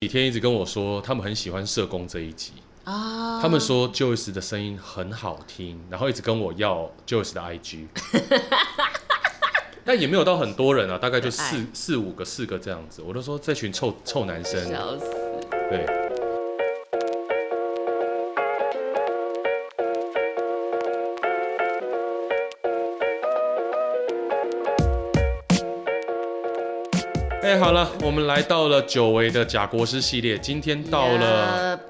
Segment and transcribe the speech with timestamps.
[0.00, 2.52] 几天一直跟我说，他们很喜欢社工这一集。
[2.84, 7.86] 啊，他们说 Joyce 的声音很好听，然后一直跟我要 Joyce 的 IG，
[9.84, 13.02] 但也没有到很多人啊，大概就四四五个、四个这样子。
[13.02, 15.04] 我都说这群臭臭男生，笑死。
[15.68, 16.07] 对。
[27.48, 31.80] 哎、好了，我们来到了久违的贾国师系列，今天到了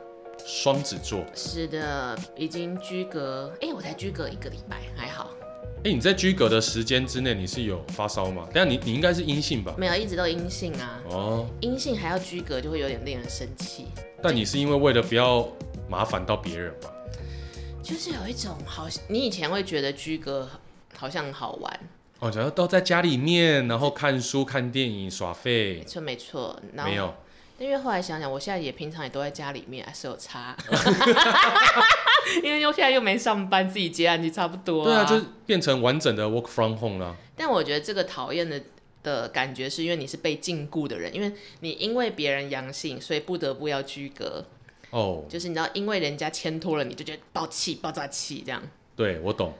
[0.46, 1.26] 双子座。
[1.34, 5.32] 是的，已经居隔，哎、我才居隔一个礼拜，还好，
[5.78, 8.46] 哎、你在居隔的时间之内，你是有发烧吗？
[8.54, 9.74] 等下你你应该是阴性吧？
[9.76, 13.86] 没有一直都阴性啊，哦，阴性还要居隔，就会有点令人生气，
[14.22, 15.44] 但你是因为为了不要
[15.88, 16.88] 麻烦到别人吧？
[17.82, 20.48] 就是有一种好，你以前会觉得居隔
[20.96, 21.80] 好像好玩，
[22.20, 27.14] 哦，只要都在家里面，然后看书、看电影、耍没废，错没错，然后没有。
[27.58, 30.56] 因为后来想想，我现在也平常也都在家里面，还是有差，
[32.42, 37.16] 因为又现在又没上班，自己接案就差不多、对啊，就是变成完整的 work from home 啦。
[37.36, 38.62] 但我觉得这个讨厌的
[39.02, 44.44] 的感觉，是因为你是被禁锢的人，因为你因为别人阳性，所以不得不要居隔，
[44.90, 48.62] 哦，就是你知道，因为人家牵拖了你，就觉得爆气、爆炸气这样。
[48.94, 49.52] 对我懂，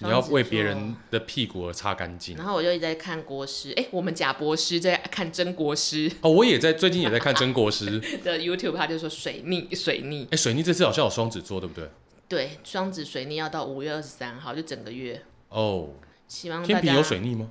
[0.00, 2.36] 你要为别人的屁股而擦干净。
[2.36, 8.00] 然后我就一直在看国师，哎、我们贾博士在看真国师哦，我也在最近也在看真国师。
[8.24, 11.88] 的 YouTube，他就说水逆水逆，哎、水逆这次好像有双子座，对不对？
[12.28, 15.22] 对，双子水逆要到五月二十三号，就整个月。
[15.48, 15.90] 哦，
[16.28, 17.50] 希望天平有水逆吗？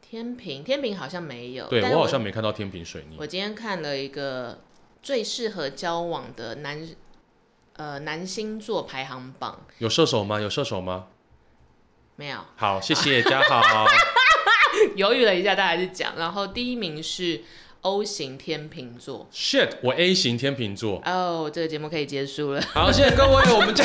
[0.00, 3.16] 天平天平好像没有，对我好像没看到天平水逆。
[3.18, 4.60] 我今天看了一个
[5.02, 6.88] 最适合交往的男
[7.72, 10.40] 呃男星座排行榜，有射手吗？
[10.40, 11.08] 有射手吗？
[12.18, 13.86] 没有，好，谢谢嘉豪。
[14.96, 16.14] 犹豫了一下，大家就讲。
[16.16, 17.42] 然后第一名是
[17.82, 19.28] O 型天秤座。
[19.30, 21.02] Shit，我 A 型天秤座。
[21.04, 22.62] 哦，这个节目可以结束了。
[22.72, 23.84] 好，谢谢各位，我们家。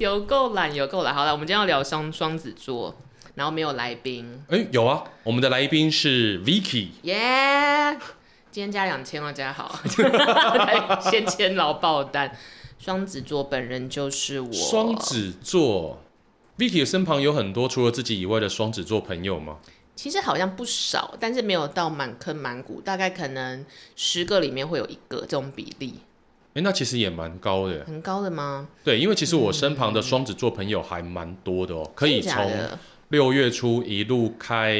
[0.00, 1.14] 有够懒，有够懒。
[1.14, 2.96] 好了，我们今天要聊双双子座，
[3.36, 6.88] 然后没有来宾，哎、有啊，我们的来宾是 Vicky。
[7.02, 7.96] 耶、
[8.52, 9.80] 今天加两千哦，加好，
[11.10, 12.36] 先签劳报单。
[12.78, 16.02] 双子座本人就是我，双子座
[16.58, 19.56] ，Vicky 身旁有很多除了自己以外的双子座朋友吗？
[19.96, 23.64] 其实好像不少，但是没有到满坑满谷，大概可能
[23.96, 26.00] 十个里面会有一个这种比例，
[26.52, 27.82] 哎、那其实也蛮高的。
[27.86, 28.68] 很高的吗？
[28.84, 32.52] 对，因为其实我身旁的双子座朋友还蛮多的哦，可以从
[33.08, 34.76] 六月初一路开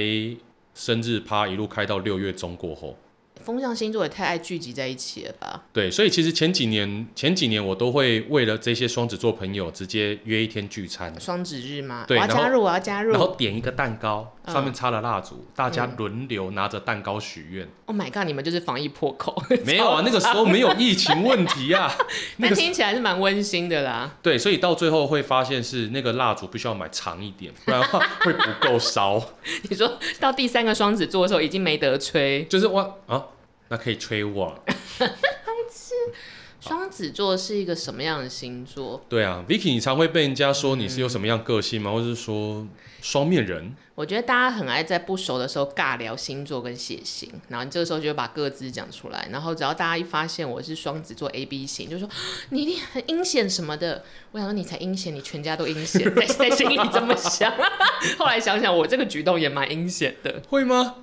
[0.75, 2.99] 生日趴，一路开到六月中过后。
[3.43, 5.65] 风象星座也太爱聚集在一起了吧？
[5.73, 12.05] 对，所以其实前几年前几年我都会为了这些双子座朋友直接约一天聚餐，双子日吗？
[12.05, 13.21] 我对我要加入，我要加入然。
[13.21, 17.69] 后点一个蛋糕，嗯上面插了蜡烛，大家轮流拿着蛋糕许愿。
[17.87, 18.25] Oh my god！
[18.25, 21.93] 你们就是防疫破口， 没有啊，那个时候没有疫情问题啊。
[22.39, 24.17] 那听起来是蛮温馨的啦。
[24.21, 29.23] 对，所以到最后会发现是那个蜡烛必须要买长一点，不然的话会不够烧。
[29.71, 32.45] 你说到第三个双子座的时候，已经没得吹。
[32.47, 33.25] 就是哇啊，
[33.69, 34.59] 那可以吹我。
[36.65, 39.05] 双子座是一个什么样的星座？
[39.09, 41.91] 对啊，Vicky，你常会被人家说你是有什么样个性吗？
[41.91, 42.65] 或者是说
[43.01, 43.75] 双面人？
[43.97, 52.09] 我觉得大家很爱在不熟的时候尬聊星座跟血型，然后你这个时候就会把各自讲出来，然后只要大家一发现我是双子座 A B 型，就说
[52.51, 54.05] 你一定很阴险什么的。
[54.31, 57.53] 我想说你才阴险，你全家都阴险，在 在心里这么想。
[58.17, 60.41] 后来想想，我这个举动也蛮阴险的。
[60.49, 60.95] 会吗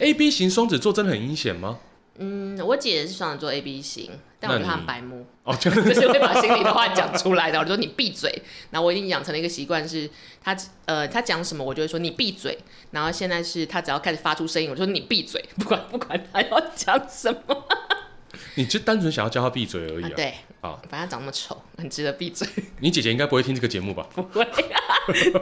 [0.00, 1.78] ？A B 型双子座真的很阴险吗？
[2.20, 5.24] 嗯，我姐是双子座 A B 型，但我觉得她很白目。
[5.44, 7.58] 哦， 就就是会把心里的话讲出来的。
[7.58, 8.42] 我就说你闭嘴。
[8.70, 10.10] 然后我已经养成了一个习惯，是
[10.42, 12.58] 她呃她讲什么，我就会说你闭嘴。
[12.90, 17.64] 然后现在是她只要开始发出声音，我就说你闭嘴，不管不管她要讲什么。
[18.56, 20.10] 你就单纯想要叫她闭嘴而已啊。
[20.16, 22.46] 对，啊，反正他长那么丑，很值得闭嘴。
[22.80, 24.06] 你姐姐应该不会听这个节目吧？
[24.12, 24.82] 不会、啊，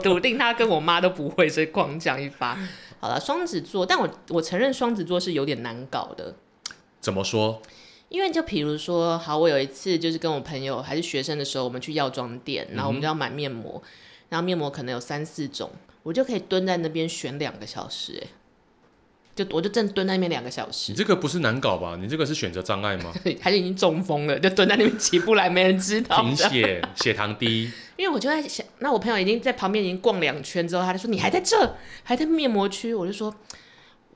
[0.03, 2.55] 笃定她跟我妈都不会，所以狂讲一发。
[2.99, 6.35] 好了，双子座，但我我承认双子座是有点难搞的。
[7.07, 7.61] 怎么说？
[8.09, 13.81] 因为就比如说，好，我有一次就是跟我朋友还是学生的时候，我们去药妆店，然后我们就要买面膜，
[14.27, 15.71] 然后面膜可能有三四种，
[16.03, 18.27] 我就可以蹲在那边选两个小时，哎，
[19.33, 21.97] 就我就正蹲在那边两个小时你，这个不是难搞吧？
[21.97, 23.13] 你这个是选择障碍吗？
[23.39, 26.35] 还 是已经中风了，就蹲在那边起不来，没人知道贫。
[26.35, 33.33] 血、血糖低， 因为我就在想，那我朋友已经在旁边已经逛两圈之后，他就说你还在这，还在面膜区，我就说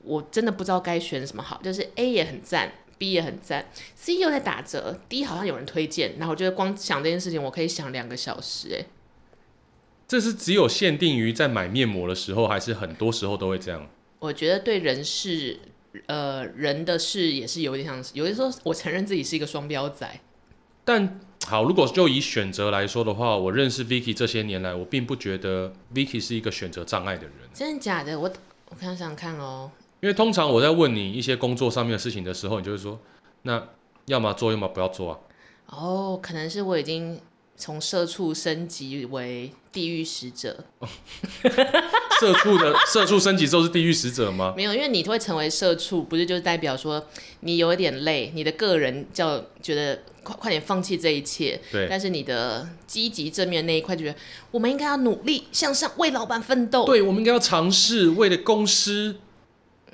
[0.02, 2.72] 我真的不知道该选什么好，就是 A 也很赞。
[2.98, 3.66] B 也很赞
[3.96, 8.86] ，C 又在打折，D 好像有人推荐，然后我觉得光想这件事情，我可以想两个小时，哎，
[10.06, 13.88] 这是只有限定于在买面膜的时候，还是很多时候都会这样？
[14.20, 15.58] 我觉得对人事，
[16.06, 20.20] 呃，人的事也是有点像，有的时候我承认自己是一个双标仔。
[20.84, 27.32] 但好，如果就以选择来说的话，我认识 Vicky 这些年来，我并不觉得 Vicky 是一个选择障碍的人。
[27.52, 28.20] 真的假的？
[28.20, 28.32] 我
[28.68, 29.72] 我看想想看哦。
[30.02, 32.98] 因为通常我在问你一些工作上面的事情的时候，你就会说，
[33.42, 33.68] 那
[34.06, 35.18] 要么做，要么不要做啊。
[35.66, 37.20] 哦，可能是我已经
[37.56, 40.64] 从社畜升级为地狱使者。
[42.18, 44.52] 社畜的社畜升级之后是地狱使者吗？
[44.56, 47.06] 没有，因为你会成为社畜，不是就代表说
[47.40, 51.60] 你有一点累，你的个人叫觉得快快点放弃这一切。
[51.70, 51.86] 对。
[51.88, 54.18] 但是你的积极正面那一块，就觉得
[54.50, 56.84] 我们应该要努力向上，为老板奋斗。
[56.86, 59.18] 对，我们应该要尝试为了公司。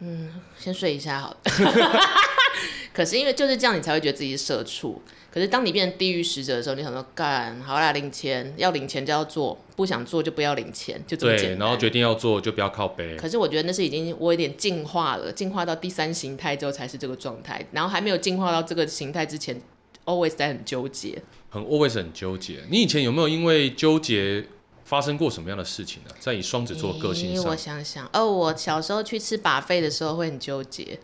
[0.00, 1.37] 嗯，先睡一下好。
[2.93, 5.00] 可是因为就是这样，你才会觉得自己是社畜。
[5.31, 11.59] 可是当你变成地狱使者的时候，你想说干好啦，领钱要领钱就要做，不想做就不要领钱，就这么简单。
[11.59, 13.15] 然后决定要做就不要靠背。
[13.17, 17.65] 可是我觉得那是已经我有点进化了，进化到第三形态之后才是这个状态。
[17.73, 19.61] 然后还没有进化到这个形态之前
[20.06, 22.65] ，always 在很纠结，很 always 很纠结。
[22.71, 24.45] 你以前有没有因为纠结
[24.88, 26.14] 发生过什么样的事情呢？
[26.19, 30.99] 在以双子座个性上，我想想哦，我小时候去吃把费的时候会很纠结。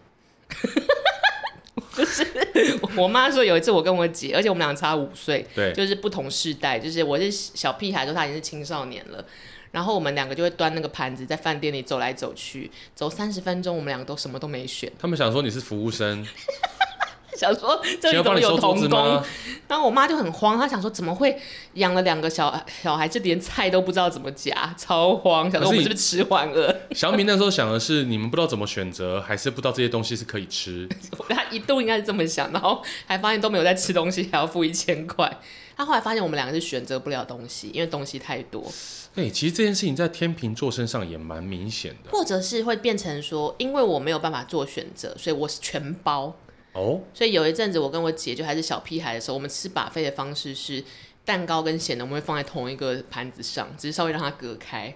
[1.94, 2.26] 就是
[2.96, 9.22] 我妈说有一次我跟我姐，而且我们俩差五岁，对，就是不同世代，就是我是小屁孩，说她已经是青少年了，
[9.70, 14.90] 然后我们两个就会端那个盘子在饭店里走来走去，走三十分钟，我们两个都什么都没选。
[14.98, 16.26] 他们想说你是服务生。
[17.36, 19.22] 想说这里怎么有童工？
[19.66, 21.36] 然后我妈就很慌，她想说怎么会
[21.74, 25.50] 养了两个小小孩，就连菜都不知道怎么夹，超慌。
[25.50, 26.80] 想说我们是不是吃完了？
[26.92, 30.88] 小米那时候想的是你们不知道怎么选择，还是不知道这些东西是可以吃？
[31.28, 35.40] 他一度应该是这么想，然后还发现都没有在吃东西，还要付一千块。
[35.76, 38.62] 他后来发现我们两个是选择不了东西，因为东西太多。
[39.14, 46.36] 对，其实这件事情在天秤座身上也蛮明显的，或者是会变成说，因为我没有办法做选择，所以我是全包。
[46.74, 50.82] 哦，所以有一阵子我跟我姐就还是小屁孩的时候，我们吃把费的方式是
[51.24, 54.94] 蛋糕跟咸的我们会放在同一个盘子上，只是稍微让它隔开，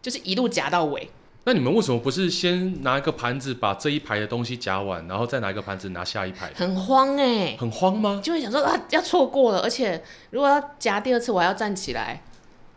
[0.00, 1.10] 就是一路夹到尾。
[1.44, 6.50] 那你们为什么不是先拿一个盘子把这一排的东西夹完，然后再拿一个盘子拿下一排？
[6.54, 8.20] 很慌哎，很慌吗？
[8.22, 12.22] 就会想说啊，要错过了，而且如果要夹第二次，我还要站起来，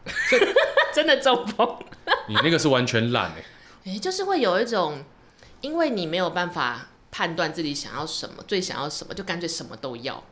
[0.94, 1.78] 真的中风。
[2.28, 3.44] 你那个是完全懒哎，
[3.94, 5.04] 哎，就是会有一种，
[5.62, 6.90] 因为你没有办法。
[7.14, 10.24] 判断自己想要什么，最想要什么，就干脆什么都要。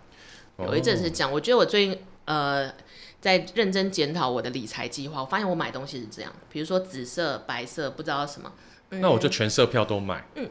[0.58, 2.74] 有一阵是这样，我觉得我最近呃
[3.20, 8.52] 在认真检讨我的理财计划，我发现我买东西是这样，比如说紫色、白色，不知道什么，
[8.90, 10.28] 那我就全色票都买。
[10.36, 10.50] 嗯，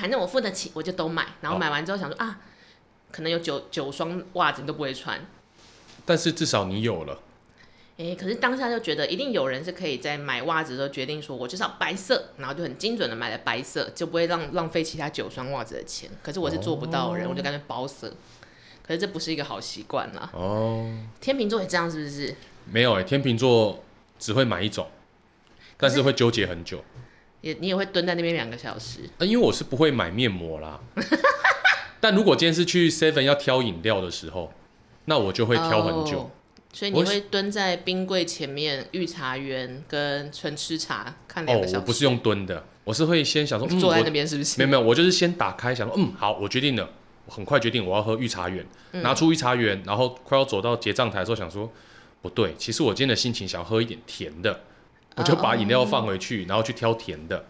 [0.00, 1.26] 反正我付得起，我就都买。
[1.42, 2.40] 然后买完之后想说啊，
[3.12, 5.24] 可能有九九双袜子你都不会穿，
[6.04, 7.20] 但是至少你有了。
[7.98, 16.08] 哎，可是当下就觉得一定有人是可以在买袜子的时候决定说，我就是要白色，然后就很精准的买了白色，就不会浪浪费其他九双袜子的钱。
[16.22, 18.14] 可是我是做不到的人，我就干脆包色。
[18.86, 20.30] 可是这不是一个好习惯啦。
[20.32, 20.96] 哦。
[21.20, 22.32] 天秤座也这样是不是？
[22.70, 23.82] 没有哎，天秤座
[24.16, 24.86] 只会买一种，
[25.76, 26.84] 但是会纠结很久。
[27.40, 29.00] 也你也会蹲在那边两个小时。
[29.18, 30.80] 呃，因为我是不会买面膜啦。
[31.98, 34.52] 但如果今天是去 Seven 要挑饮料的时候，
[35.06, 36.30] 那我就会挑很久。
[36.78, 41.76] 所以你会蹲在冰柜前面，御茶园跟纯吃茶看两个小时。
[41.78, 44.58] 哦，我不是用蹲的，我是会先想说，坐在那边是不是？
[44.58, 46.88] 没有没有，我就是先打开，想说，嗯，好，我决定了，
[47.26, 51.68] 我很快决定我要喝御茶园，拿出御茶园，然后快要走到结账台的时候，想说，
[52.22, 54.60] 不对，其实我今天的心情想喝一点甜的，
[55.16, 57.44] 我就把饮料放回去，然后去挑甜的，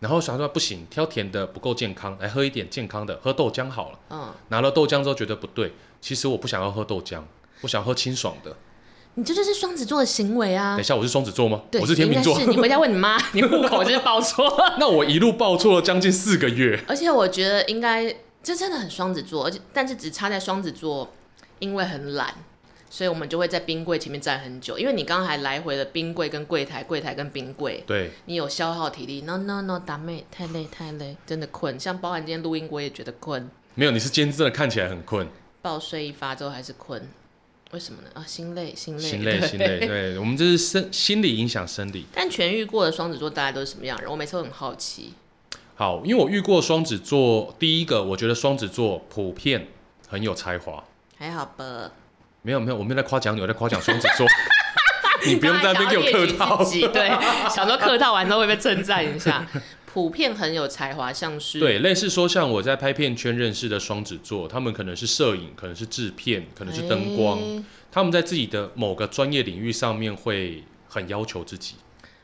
[0.00, 3.98] 然后想说不行，挑甜的不够健康，来喝一点健康的，喝豆浆好了。
[4.10, 4.34] 嗯。
[4.48, 5.70] 拿了豆浆之后觉得不对，
[6.00, 7.22] 其实我不想要喝豆浆。
[7.60, 8.56] 我想喝清爽的，
[9.14, 10.74] 你这就是双子座的行为啊！
[10.74, 11.60] 等一下，我是双子座吗？
[11.70, 12.40] 对，我是天秤座。
[12.48, 14.50] 你回家问你妈，你户口就是报错。
[14.80, 16.82] 那我一路报错了将近四个月。
[16.88, 21.12] 而且我觉得应该这真的很双子座，而且但是只差在双子座，
[21.58, 22.34] 因为很懒，
[22.88, 24.78] 所以我们就会在冰柜前面站很久。
[24.78, 29.20] 因为你刚刚还来回了冰柜跟柜台，柜台跟冰柜，对，你有消耗体力。
[29.20, 31.78] No No No，达妹太累太累，真的困。
[31.78, 33.50] 像包含今天录音，我也觉得困。
[33.74, 35.28] 没有，你是今天真的看起来很困。
[35.60, 37.06] 报睡一发之后还是困。
[37.72, 38.08] 为什么呢？
[38.12, 39.86] 啊，心累，心累，心累，心累。
[39.86, 42.04] 对，我们这是生心理影响生理。
[42.14, 44.10] 但痊愈过的双子座大概都是什么样人？
[44.10, 45.14] 我每次都很好奇。
[45.74, 49.68] 好，因为我遇过双子座，第一个，我觉得双子座普遍
[50.06, 50.84] 很有才华。
[51.18, 51.92] 还好吧。
[52.42, 54.26] 没有没有，我没有在夸奖你，我在夸奖双子座。
[55.24, 56.62] 你不用在那边给我客套。
[56.92, 57.08] 对，
[57.48, 59.46] 想说客套完之后会被称赞一下。
[59.92, 67.38] 普遍很有才华，像是对，类似说像我在拍片圈认识的双子座，他们可能是摄影，可能是制片，可能是灯光，
[67.90, 71.74] 他们在自己的某个专业领域上面会很要求自己？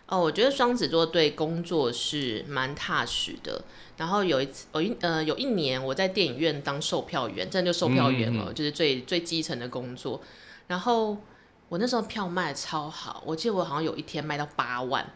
[0.07, 3.63] 哦，我觉得双子座对工作是蛮踏实的。
[3.99, 10.23] 然后有一次，有一呃有一年我在电影院当售票员，真的就售票员了，就是最最基层的工作。
[10.69, 11.19] 然后
[11.69, 15.07] 我那时候票卖超好，我记得我好像有一天卖到八万。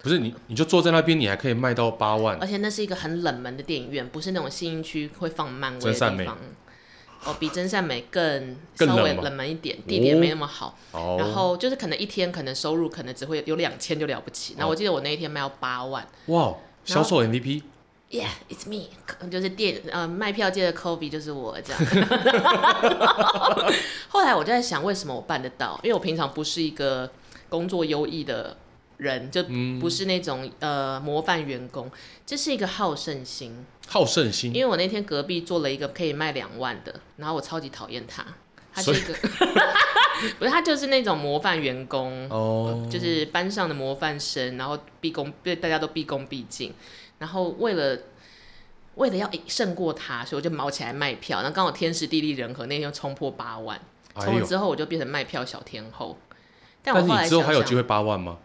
[0.00, 2.38] 不是你，你就坐在那边，你还可以卖到八万。
[2.40, 6.38] 而且那是一个很冷门的电影院，不是那种信义区会放漫威的地方。
[7.24, 10.78] 哦，比真善美更稍微冷门一点，地点没那么好。
[10.92, 11.16] 哦。
[11.18, 14.54] 然后就是可能一天可能收入可能只会有两千就了不起。
[14.56, 16.06] 然后我记得我那一天卖到八万。
[16.26, 17.62] 哇，销售 MVP。
[18.10, 18.84] Yeah, it's me，
[19.28, 21.82] 就是电呃卖票界的 Kobe 就是我这样。
[24.08, 25.78] 后来我就在想，为什么我办得到？
[25.82, 27.10] 因为我平常不是一个
[27.50, 28.56] 工作优异的
[28.98, 29.42] 人，就
[29.80, 31.90] 不是那种呃模范员工，
[32.26, 33.64] 这是一个好胜心。
[33.88, 34.54] 好胜心。
[34.54, 38.22] 因为我那天隔壁做了一个可以卖两万的，然后我超级讨厌他，
[38.74, 39.14] 他是一个，
[40.38, 46.74] 不是他就是那种模范员工哦，就是班上的模范生，然后毕恭对大家都毕恭毕敬。
[47.18, 47.98] 然后为了
[48.96, 51.38] 为了要胜过他，所以我就毛起来卖票。
[51.38, 53.80] 然后刚好天时地利人和，那天冲破八万。
[54.20, 56.18] 从此之后我就变成卖票小天后。
[56.82, 58.38] 但我后来之后还有机会八万吗？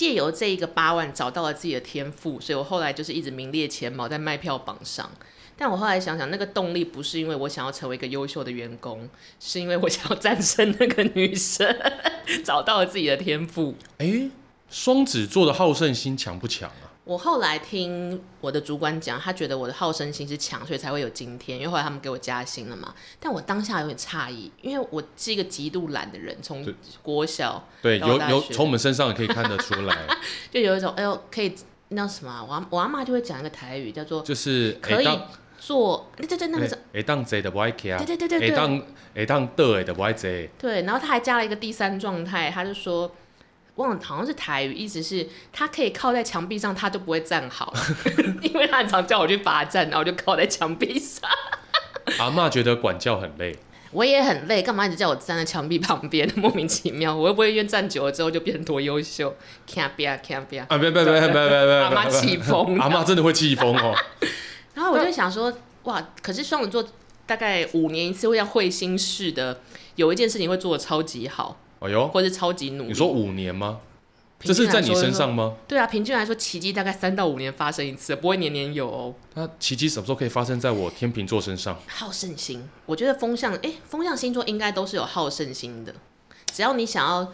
[0.00, 5.10] 借由这一个八万找到了自己的天赋，所以我后来就是一直名列前茅在卖票榜上。
[5.58, 9.06] 但我后来想想，那个动力不是因为我想要成为一个优秀的员工，
[9.38, 11.76] 是因为我想要战胜那个女生，
[12.42, 13.74] 找到了自己的天赋。
[13.98, 14.30] 哎，
[14.70, 16.89] 双子座的好胜心强不强啊？
[17.04, 21.58] 我后来听我的主管讲，他觉得我的好胜心是强，所以才会有今天。
[21.58, 26.64] 因为后来他们给我加薪了嘛，但我当下有点诧异，因为我是一个极度懒的人，从
[27.02, 29.96] 国小对有有从我们身上也可以看得出来，
[30.52, 31.52] 就有一种哎呦可以
[31.88, 35.08] 那什么，我我阿妈就会讲一个台语叫做就是可以
[35.58, 38.82] 做，对对对，那个是哎当贼的不爱开啊，对对对对对，哎当
[39.16, 43.10] 哎当得的不爱贼，对，然后他还加了一个第三状态，他就说。
[43.80, 47.72] 忘了好像是台语，意思是他可以靠在墙壁上，他就不会站好，
[48.42, 51.28] 因为他很常叫我去罚站，然后我就靠在墙壁上。
[52.18, 53.56] 阿妈觉得管教很累，
[53.92, 56.30] 我也很累，干嘛一直叫我站在墙壁旁边？
[56.36, 59.34] 莫名其妙，我又不会因为站久了之后就变得多优秀？
[59.72, 60.78] 看不要看不要啊！
[60.78, 61.74] 别别别别别别！
[61.80, 63.94] 阿妈气疯，阿妈真的会气疯哦。
[64.74, 65.52] 然后我就想说，
[65.84, 66.08] 哇！
[66.22, 66.84] 可是双子座
[67.26, 69.60] 大概五年一次会像彗星似的，
[69.96, 71.58] 有一件事情会做的超级好。
[71.80, 72.88] 哎呦，或是超级努力。
[72.88, 73.80] 你说五年吗？
[74.42, 75.54] 这是在你身上吗？
[75.68, 78.88] 对啊，平均来说，奇迹大概三到五年发生一次，不会年年有。
[78.90, 79.14] 哦。
[79.34, 81.78] 那奇迹什么时候可以发生在我天秤座身上？
[81.86, 85.94] 好胜心，我觉得风象哎，风象星座应该都是有好胜心的。
[86.50, 87.30] 只要你想要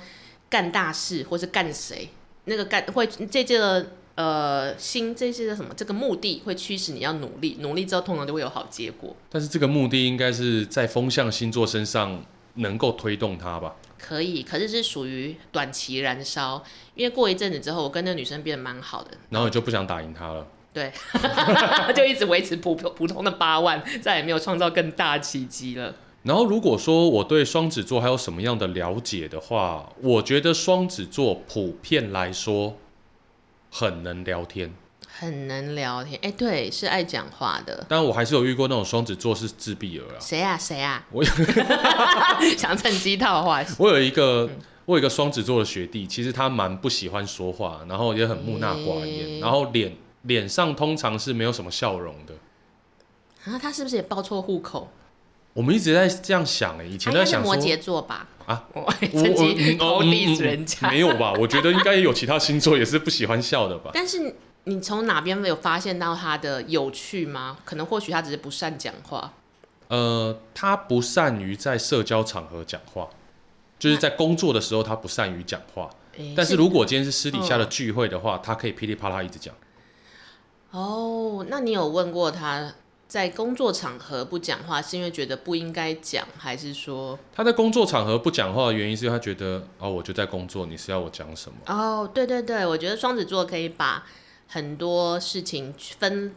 [0.48, 2.08] 干大事，或是干谁，
[2.46, 3.86] 那个干会这这个
[4.16, 9.14] 呃心这些的什么，这个目的会驱使你要努力，努力之后通常就会有好结果。
[9.30, 12.24] 但是这个目的应该是在风象星座身上
[12.54, 13.76] 能够推动它吧？
[13.98, 16.62] 可以，可是是属于短期燃烧，
[16.94, 20.92] 因为过一阵子之后，我跟那个女生变得蛮好的，然后你就不想打赢她了，对，
[21.94, 25.94] 就一直维持普普通的八万，再也没有创造更大奇迹了。
[26.22, 32.76] 然后如果说我对双子座还有什么样的了解的话，我觉得双子座普遍来说
[33.70, 34.74] 很能聊天。
[35.18, 37.86] 很能聊天，哎，对，是爱讲话的。
[37.88, 40.20] 但我还是有遇过那种双子座是自闭儿啊。
[40.20, 40.58] 谁啊？
[40.58, 41.06] 谁啊？
[41.10, 41.24] 我
[42.56, 43.64] 想趁机套话。
[43.78, 44.48] 我有一个，
[44.84, 52.34] 我有一个双子座的学弟，其实他蛮不喜欢说话，然后也很木讷寡言，然后脸脸上通常是没有什么笑容的。
[53.50, 54.90] 啊，他是不是也报错户口？
[55.54, 58.28] 我们一直在这样想，哎，以前在想摩羯座吧？
[58.44, 60.90] 啊， 我趁机偷地人家。
[60.90, 61.32] 没有吧？
[61.38, 63.90] 我觉得应该也有其他星座也是不喜欢笑的吧？
[63.94, 64.36] 但是。
[64.68, 67.56] 你从哪边有发现到他的有趣吗？
[67.64, 69.32] 可能或许他只是不善讲话。
[69.86, 73.08] 呃，他不善于在社交场合讲话，
[73.78, 75.88] 就是在工作的时候他不善于讲话。
[76.34, 79.54] 但是如果今天是私底下的聚会的话，他可以噼里啪啦一直讲。
[80.72, 82.74] 哦，那你有问过他
[83.06, 91.58] 在工作场合不讲话，是因为觉得不应该讲，还是说他在工作场合不讲话的原因是因为他觉得哦，我就在工作，你是要我讲什么？
[91.66, 94.04] 哦，对对对，我觉得双子座可以把。
[94.48, 96.34] 很多事情分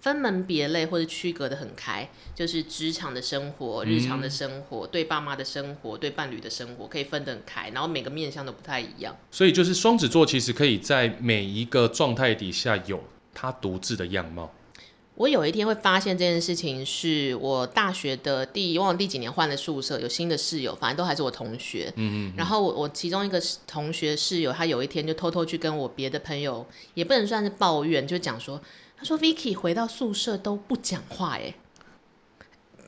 [0.00, 9.14] 分门别类或者区隔的很开，就是职场的生活、日常的生活、对爸妈的生活、对伴侣的生活，可以分得很开，然后每个面向都不太一样。
[9.30, 14.50] 所以就是双子座其实可以在每一个状态底下有他独自的样貌。
[15.20, 21.92] 我有一天会发现这件事情，是我大学的第忘了第几年换了宿舍，有新的室友，反正都还是我同学。
[21.96, 22.34] 嗯嗯。
[22.38, 28.58] 然后我我其中一个同学室友，他有一天就偷偷去跟我别的朋友，也不能算是抱怨，就讲说，
[28.96, 31.54] 他说 Vicky 回到宿舍都不讲话，哎，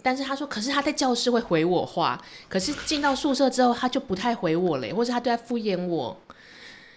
[0.03, 6.17] 但是他说，可是他在教室会回我话，可是进到宿舍之后他就不太回我嘞，或者他都在敷衍我。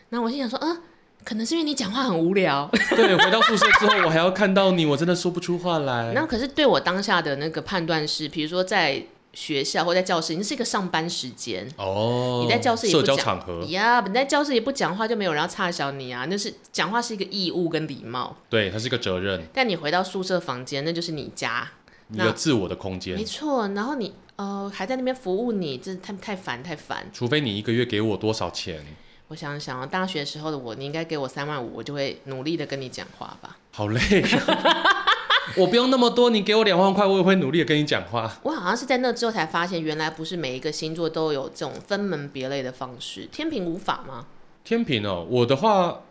[0.08, 0.82] 然后我心想说，嗯，
[1.26, 2.70] 可能是因为你讲话很无聊。
[2.96, 6.14] 对，回到宿舍之后我还要看到你，我真的说不出话来。
[6.14, 9.04] 然后可是对我当下的那个判断是，比如说在
[9.34, 11.68] 学校或在教室，你是一个上班时间。
[11.78, 16.26] 哦，你在教室也社不讲交场合，呀你在教室也不讲话，就没有人要插小你啊。
[16.30, 21.68] 那是讲话是一个义务跟礼貌，对，它是一个责任，但你回到宿舍房间，那就是你家，
[22.08, 23.26] 你的自我的空间没。
[23.26, 23.68] 错。
[23.70, 27.06] 然后你呃还在那边服务你，这太太烦太烦。
[27.12, 28.86] 除非你一个月给我多少钱，
[29.28, 33.58] 我想想啊，大学时候的我，你应该给我三万五，我就会努力的跟你讲话吧。
[33.72, 34.00] 好累。
[35.58, 38.32] 我不用那么多，你给我两万块，我也会努力的跟你讲话。
[38.44, 43.28] 我好像是在那之后才发现，原来不是每一个星座都有这种分门别类的方式。
[43.32, 44.26] 天平无法吗？
[44.64, 46.02] 天平哦，我的话，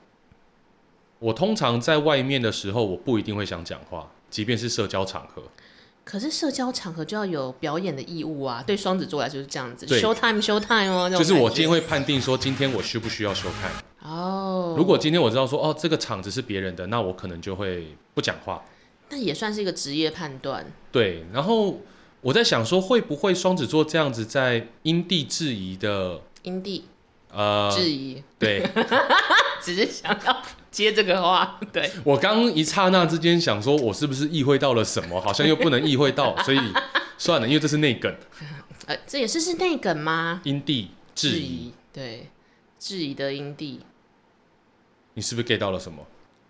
[1.19, 5.43] 我通常在外面的时候，我不一定会想讲话，即便是社交场合。
[6.05, 13.71] 可是社交场合就要有表演的义务啊，对双子座来说是这样子对，show time show time 哦，就是我今天会判定说，今天我需不需要收看。
[14.03, 18.63] 哦，如果今天我知道说，哦，这个场子是别人的，那我可能就会不讲话。
[19.09, 20.67] 那也算是一个职业判断。
[20.93, 21.81] 对，然后
[22.21, 26.85] 我在想说，会不会双子座这样子在因地制宜的，因地
[27.33, 28.63] 呃，质疑，对
[29.61, 30.43] 只是想要
[30.75, 35.21] 接这个话， 对，我刚一刹那之间想说，我是不是意会到了什么？
[35.21, 36.59] 好像又不能意会到， 所以
[37.17, 38.13] 算了，因为这是内梗，
[38.87, 40.41] 呃，这也是是内梗吗？
[40.45, 42.29] 因地制宜，，对，
[42.79, 43.81] 质疑的因地。
[45.15, 46.05] 你是不是 get 到了什么？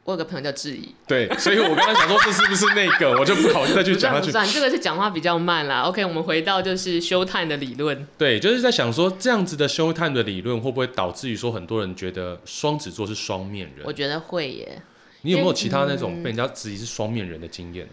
[0.04, 4.30] 我有个朋友叫质疑，对，所以我刚刚想说这是不是那个，我就不好意思再去不讲下去。
[4.30, 5.82] 算不算，这个是讲话比较慢啦。
[5.82, 8.06] OK，我们回到就是 show time 的理论。
[8.18, 13.84] 对，就是在想说这样子的 show time 的理论会不会导致于说很多人觉得双子座是双面人？
[13.84, 14.82] 我觉得会耶。
[15.23, 17.88] 你有没有其他那种被人家质疑是双面人的经验？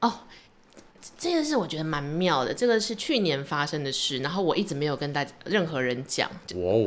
[0.00, 0.12] 哦
[1.18, 6.30] 这个是我觉得蛮妙的，这个是去年发生的事，然后我一直没有跟大家任何人讲，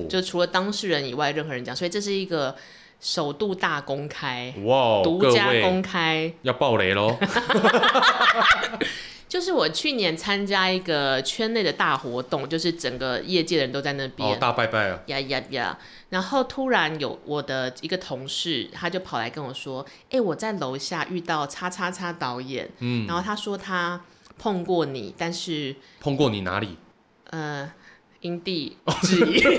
[0.07, 2.55] 就除了当事人以外，任何人讲，所以这是一个
[3.03, 6.33] 首度大公开、哇哦，独家公开。
[6.43, 7.17] 要爆雷喽！
[9.27, 14.29] 就是我去年参加一个圈内的大活动，就是整个业界的人都在那边。
[14.29, 14.99] 哦，大拜拜啊！
[15.07, 15.77] 呀呀呀！
[16.11, 23.99] 然后突然有我的一个同事，他就跑来跟我说：“哎、我在楼下遇到叉叉叉导演，嗯，然后他说他
[24.39, 26.77] 碰过你，但是碰过你哪里？
[27.31, 27.69] 呃，
[28.21, 29.43] 因地制宜。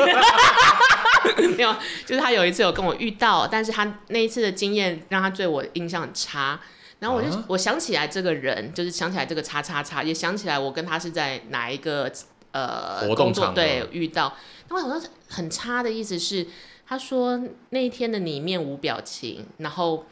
[1.56, 1.74] 没有，
[2.06, 6.60] 就是他有一次有跟我遇到，但是他那一次的经验让他对我印象很差。
[7.00, 12.10] 然后我就、啊我想起来这个人，就是想起来这个叉叉叉，也想起来我跟他是在哪一个
[12.52, 14.34] 呃活动场合工作对遇到。
[14.68, 16.46] 那我想说很差的意思是，
[16.86, 17.38] 他说
[17.70, 20.06] 那一天的你面无表情，然后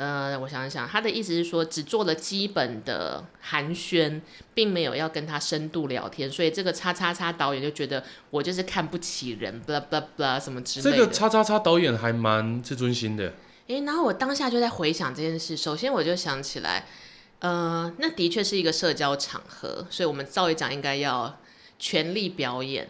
[0.00, 4.18] 呃，我想一想，他的意思是说只做了基本的寒暄，
[4.54, 10.96] 并没有要跟他深度聊天，所以这个叉叉叉导演就觉得我就是看不起人，blah blah blah 什么之类的。
[10.96, 13.34] 这个叉叉叉导演还蛮自尊心的。
[13.66, 16.86] 诶，然后我当下就在回想这件事，首先我就想起来，
[17.40, 21.38] 呃，那的确是一个社交场合，所以我们照理讲应该要
[21.80, 22.86] 全力表演。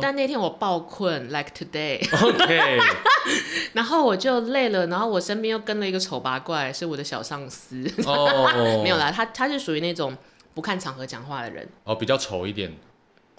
[0.00, 2.78] 但那天我爆困，like today，，OK，
[3.72, 7.90] 然后我就累了，然后我身边又跟了一个丑八怪，是我的小上司。
[8.06, 10.16] 哦， 没有啦，他他是属于那种
[10.54, 12.72] 不看场合讲话的人，哦，比较丑一点。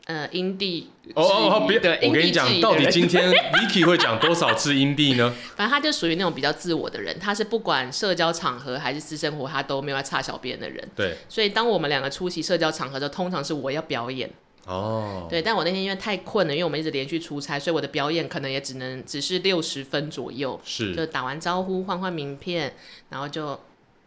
[0.08, 5.34] 呃，阴地哦哦哦，别，质疑对，我跟你讲，到底今今天 Vicky 会讲多少次阴地呢？
[5.56, 10.88] 反正他就属于那种比较自我的人，他是不管社交场合还是私生活，他都没有在差小别人的人。
[10.96, 14.30] 对，所以当我们两个出席社交场合的时候，通常是我要表演，
[14.66, 15.42] 哦，对。
[15.42, 22.76] 但我那天因为太困了，因为我们一直连续出差，所以我的表演可能也只能只是六十分左右，是，就打完招呼换换名片，
[23.10, 23.60] 然后就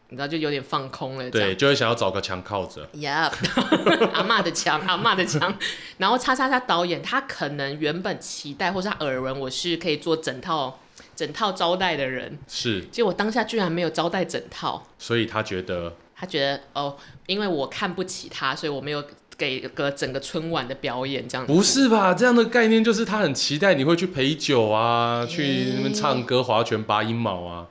[0.09, 1.55] 你知道就有点放空了，对，。
[1.55, 2.89] 就会想要找个墙靠着。
[2.95, 3.33] ，Yep，
[4.15, 5.57] 阿妈的墙，阿妈的墙。
[5.99, 10.81] 然后叉叉叉导演，他可能原本期待或是他耳闻我是可以做整套
[11.15, 14.87] 整套招待的人，是，结果当下居然没有招待整套。
[14.99, 19.05] 所以他觉得他觉得哦，因为我看不起他，所以我没有
[19.39, 21.53] 给个整个春晚的表演这样子。
[21.53, 22.13] 不是吧？
[22.13, 27.69] 这样的概念就是他很期待你会去陪酒啊，去那边唱歌、划拳、拔阴毛啊。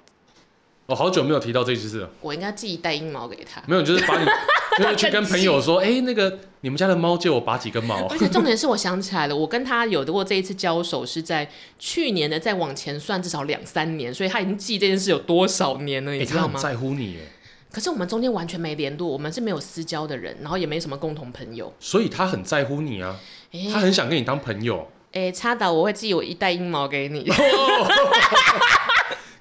[0.88, 3.62] 我、好久没有提到这件事了，我应该自己带阴毛给他。
[3.68, 4.26] 没有，就是把你，
[4.82, 8.08] 就是去跟朋友说，哎、那个你们家的猫借我拔几根毛。
[8.08, 16.54] 而且重点是我想起来了，我跟他有过这一次交手是在去年的，再往前算至少两三年，所以他已经记这件事有多少年了，哎、你知道吗？
[16.56, 17.26] 他很在乎你，哎，
[17.72, 21.74] 可是我们中间完全没联络，我们是没有私交的人，然后也没什么共同朋友。
[21.80, 23.16] 所以他很在乎你啊，
[23.52, 24.90] 哎、他很想跟你当朋友。
[25.12, 27.30] 哎，插导我会寄我一袋阴毛给你。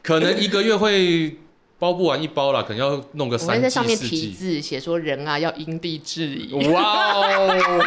[0.02, 1.36] 可能一个月会
[1.78, 4.30] 包不完一包啦，可能要弄个我会三季在上面题。
[4.30, 6.54] 字写说人啊要因地制宜。
[6.68, 7.48] 哇哦！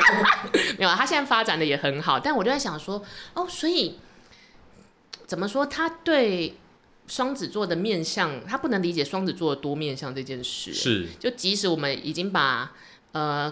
[0.78, 3.02] 没有啊，他现在发展的也很好，但我就在想说，
[3.34, 3.98] 哦，所以
[5.26, 6.56] 怎么说，他对
[7.10, 10.72] 双子座的面相，他不能理解双子座的多面相这件事。
[10.72, 12.72] 是就即使我们已经把
[13.14, 13.52] 呃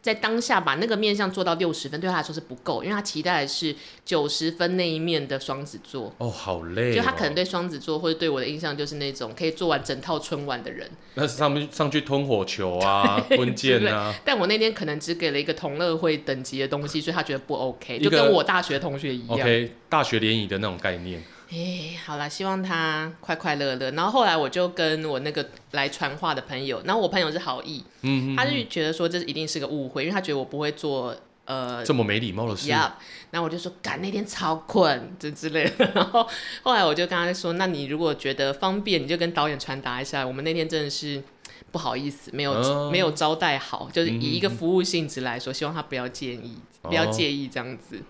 [0.00, 3.74] 在当下把那个面相做到六十分，对他来说是不够，因为他期待的是
[4.04, 6.14] 九十分那一面的双子座。
[6.18, 6.94] 哦，好累、哦。
[6.96, 19.38] 就他可能对双子座或者对我的印象就是那种可以做完整套春晚的人，那是上面上去吞火球啊， 吞剑啊，但我那天可能只给了一个同乐会等级的东西，所以他觉得不 OK，就跟我大学同学一样。
[19.38, 21.22] OK，大学联谊的那种概念。
[21.54, 23.92] 哎，好啦，希望他快快乐乐。
[23.92, 31.14] 然后后来我就跟我那个来传话的朋友，然后我朋友是好意，嗯，他就觉得说这一定是个误会，因为他觉得我不会做
[31.44, 32.98] 呃这么没礼貌的事，呀，
[33.30, 35.88] 然后我就说，赶那天超困，这之类的。
[35.94, 36.26] 然后
[36.64, 41.22] 后来我就跟他说，那你如果觉得方便，你就跟导演传达一下，我们那天真的是
[41.70, 48.02] 不好意思，没有、哦没有招待好，就是以一个嗯服务性质来说，希望他不要介意，不要哦介意这样子。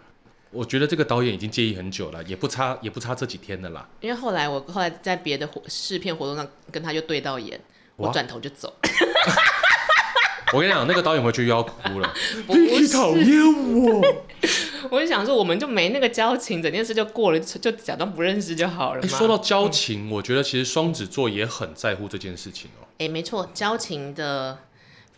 [0.55, 3.87] 我觉得这个导演已经介意很久了，也不差也不差这几天的啦。
[4.01, 7.61] 因为后来我后来在别的活试片活动上跟他就对到眼，
[7.97, 8.73] 我哇转头就走，
[10.55, 12.15] 我跟你讲，那个导演回去又要哭了，
[12.47, 14.03] 不是，厌我。
[14.91, 22.87] 我就想说我们就没那个交情，整件事就过了，就假装不认识就好了说到交情，我觉得其实双子座也很在乎这件事情哦。
[22.99, 24.59] 哎、没错，交情的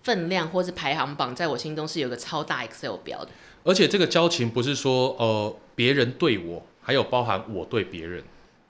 [0.03, 3.31] 分量或是排行榜，在我心中是有个超大 Excel 表的。
[3.67, 8.23] 而且这个交情不是说呃别人对我，还有包含我对别人，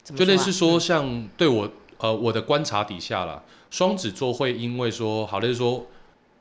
[0.03, 5.87] 就类似说像对我呃我的观察底下啦，双子座会因为说好类似说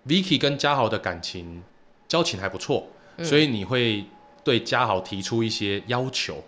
[0.07, 1.61] Vicky 跟嘉豪的感情
[2.07, 2.87] 交情还不错，
[3.17, 4.05] 嗯所以你会
[4.43, 6.41] 对嘉豪提出一些要求，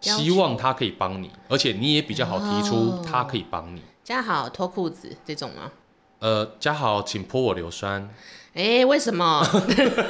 [0.00, 3.80] 希望他可以帮你，而且你也比较好提出哦他可以帮你。
[4.02, 5.70] 加好脱裤子这种吗？
[6.18, 8.10] 呃，嘉豪，请泼我硫酸。
[8.54, 9.44] 哎、为什么？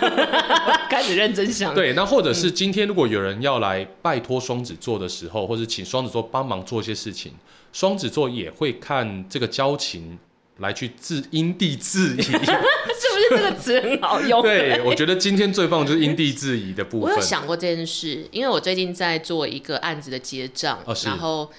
[0.90, 7.32] 开始认真想。，对，那或者是今天如果有人要来拜托双子座的时候，或者请双子座帮忙做一些事情，
[7.72, 10.18] 双子座也会看这个交情
[10.58, 12.22] 来去自因地制宜。
[12.22, 14.42] 是不是这个词很好用？
[14.42, 17.20] 对，我觉得今天最棒的就是因地制宜的部分我有。
[17.20, 21.50] 想过这件事，因为我最近在做一个案子的结账，哦然后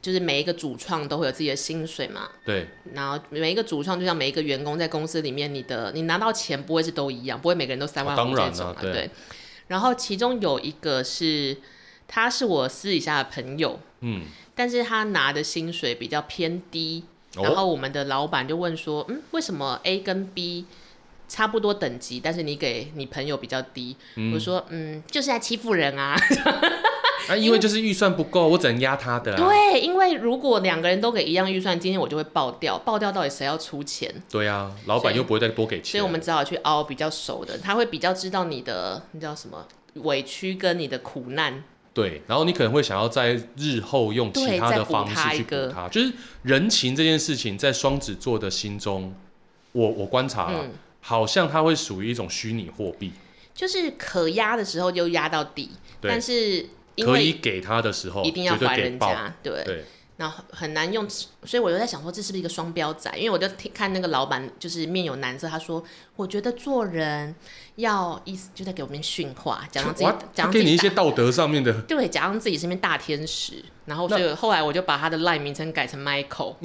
[0.00, 9.10] 就是每一个主创都会有自己的薪水嘛，对，然后每一个主创就像每一个员工在公司里面，你的你拿到钱不会是都一样，不会每个人都三万五这种嘛，啊对对。
[9.68, 11.56] 然后其中有一个是，
[12.06, 17.04] 他是我私底下的朋友，嗯，但是他拿的薪水比较偏低，
[17.34, 20.66] 然哦，后我们的老板就问说，嗯，为什么 A 跟 B
[21.26, 23.96] 差不多等级，但是你给你朋友比较低？
[24.32, 26.16] 我说，嗯，就是在欺负人啊。
[27.28, 29.36] 啊，因为就是预算不够，我只能压他的、啊。
[29.36, 34.12] 对，因为如果两个人都给一样预算，今天我就会爆掉，爆掉到底谁要出钱？
[34.30, 35.92] 对啊，老板又不会再多给钱。
[35.92, 41.64] 所以我们只好去凹比较熟的，他会比较知道你的，那叫什么委屈跟你的苦难。
[41.92, 46.12] 对，然后你可能会想要在日后用其他的方式去补他，就是
[46.42, 49.14] 人情这件事情，在双子座的心中，
[49.72, 53.12] 我我观察了，嗯，好像它会属于一种虚拟货币，
[53.54, 55.70] 就是可压的时候就压到底，
[56.02, 56.66] 但是
[57.04, 58.76] 可以给他的时候，一定要还。
[58.78, 59.62] 人家，对。
[59.64, 59.84] 对，
[60.16, 63.10] 然后很难用，所以我就在想说，这是不是一个双标仔？
[63.16, 65.84] 因为我就听看那个老板就是面有难色，他说，
[66.16, 67.34] 我觉得做人
[67.74, 73.62] 要意思就在给我们训话，假装自己哇假他给你一些道德上面的， 对，假装自己是面大天使。
[73.84, 76.56] 然后所以后来我就把他的赖名称改成 Michael，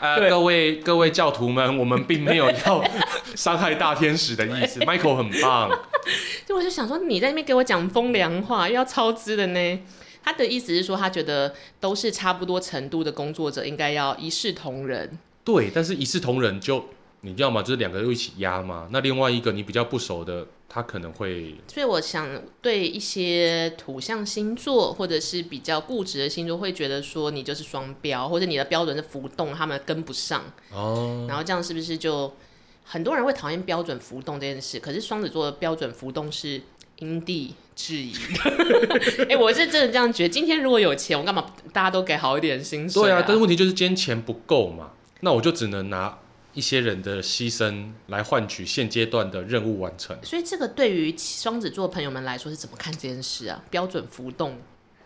[0.00, 2.84] 呃，各位各位教徒们，我们并没有要
[3.34, 5.70] 伤害大天使的意思，Michael 很棒，
[6.46, 9.80] 就我就想说，你在那边给我讲风凉话，又要超支的呢。
[10.24, 15.18] 他的意思是说，他觉得都是差不多程度的工作者，应该要一视同仁。
[15.44, 16.84] 对，但是一视同仁就
[17.22, 22.26] 你要么就是两个人一起压嘛，那另外一个你比较不熟的，他可能会所以我想，
[22.62, 30.42] 对一些土象星座或者是比较固执的星座，会觉得说你就是双标，或者你的标准是浮动，他们跟不上。
[30.72, 32.32] 哦，然后这样是不是就
[32.84, 34.80] 很多人会讨厌标准浮动这件事？
[34.80, 36.62] 可是双子座的标准浮动是
[37.00, 38.14] 因地制宜。
[39.28, 40.30] 哎、我是真的这样觉得。
[40.30, 46.18] 今天如果有钱，我干嘛大家都给好一点薪水、对啊，但是问题就是今天钱不够嘛，那我就只能拿
[46.54, 50.16] 一些人的牺牲来换取现阶段的任务完成。
[50.22, 53.62] 所以这个对于双子座朋友们来说是怎么看这件事啊？
[53.70, 54.58] 标准浮动，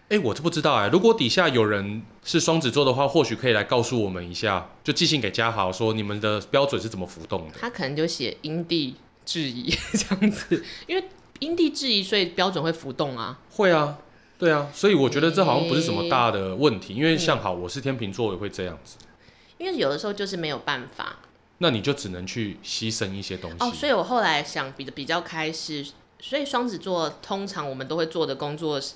[0.09, 7.55] 哎、我就不知道哎、如果底下有人是双子座的话，或许可以来告诉我们一下，就寄信给嘉豪说你们的标准是怎么浮动的。
[7.59, 11.05] 他可能就写因地制宜这样子，因为
[11.41, 13.39] 因地制宜，所以标准会浮动啊。
[13.51, 13.99] 会啊，
[14.39, 18.97] 对啊，所以我觉得这好像不是什么大的问题，因为像好，我是天秤座，也会这样子，
[19.59, 21.17] 因为有的时候就是没有办法
[21.59, 23.57] 那你就只能去牺牲一些东西。
[23.61, 25.87] 哦，所以我后来想比比较开是，
[26.21, 28.95] 所以双子座通常我们都会做的工作是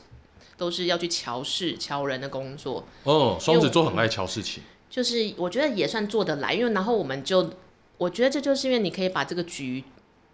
[0.57, 7.51] 都是要去瞧事、瞧人的工作，哦，双子座很爱瞧事情，就是我觉得也算做得来，因为然后我们就
[7.96, 9.85] 我觉得这就是因为你可以把这个局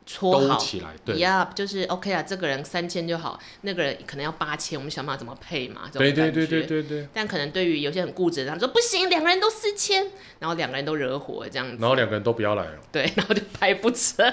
[0.06, 0.54] 搓好。
[0.54, 7.08] 兜起来，对，呀就是 OK 啊，这个人三千就好，那个人可能要八千，我们想办法怎么配嘛，这种对对对感觉对对对。
[7.12, 10.06] 但可能对于有些很固执的，他们说不行，两个人都四千，
[10.38, 14.24] 然后两个人都惹火这样子，然后两个人都不要来了，对， 然后就拍不成。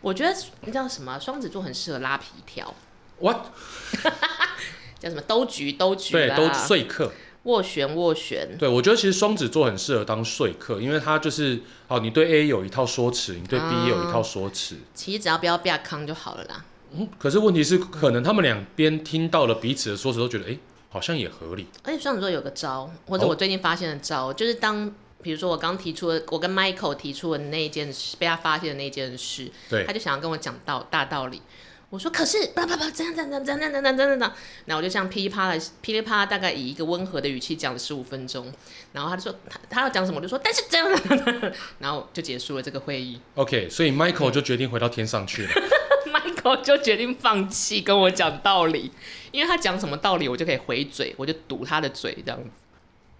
[0.00, 1.18] 我觉得你知道什么？
[1.20, 2.74] 双子座很适合拉皮条
[3.20, 3.46] ，what？
[4.98, 7.10] 叫什么兜局兜局对，啦，都说客。
[7.50, 14.76] 斡旋斡旋，对，我觉得其实双子座很适合当说客，因为他就是哦，你对 A 有一套说辞，你对 B 也有一套说辞。
[14.94, 16.64] 其实只要不要被坑就好了啦。
[16.92, 20.58] 嗯，可是问题是，可能他们两边听到了彼此的说辞，都觉得哎、诶
[20.88, 21.66] 好像也合理。
[21.82, 31.42] 而且双子座有个招，或者哦我最近发现的招，就是当比如说我刚提出的，我跟 Michael 提出的那一件事，被他发现的那件事，对他就想要跟我讲道大道理。
[31.90, 34.32] 我说可是叭叭叭这样这样这样这样这样这样这样这样，
[34.64, 38.50] 然后我就像噼里啪啦噼里啪啦，大概以一个温和的语气讲了十五分钟，
[38.92, 40.88] 然后他就说他他要讲什么，我就说但是这样，
[41.80, 43.20] 然后就结束了这个会议。
[43.34, 45.50] OK，所以 Michael 就决定回到天上去了。
[46.06, 48.92] Michael 就决定放弃跟我讲道理，
[49.32, 52.50] 因为他讲什么道理，我就可以回嘴，我就堵他的嘴，这样子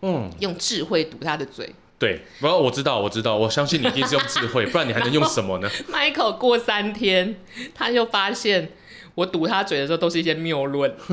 [0.02, 1.74] 嗯，用智慧堵他的嘴。
[2.00, 7.36] 对，不过我知道，我知道，我相信你一定是用智慧， 不然你还能用什么呢？Michael 过三天，
[7.74, 8.72] 他就发现
[9.14, 10.92] 我堵他嘴的时候都是一些谬论，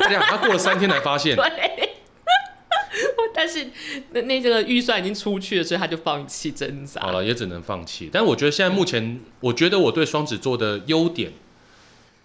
[0.00, 1.94] 这样，他过了三天才发现， 对。
[3.34, 3.66] 但是
[4.12, 7.00] 那那这个预算已经出去了，所以他就放弃挣扎。
[7.00, 8.08] 好了，也只能放弃。
[8.10, 11.32] 但我觉得现在目前，我觉得我对双子座的优点，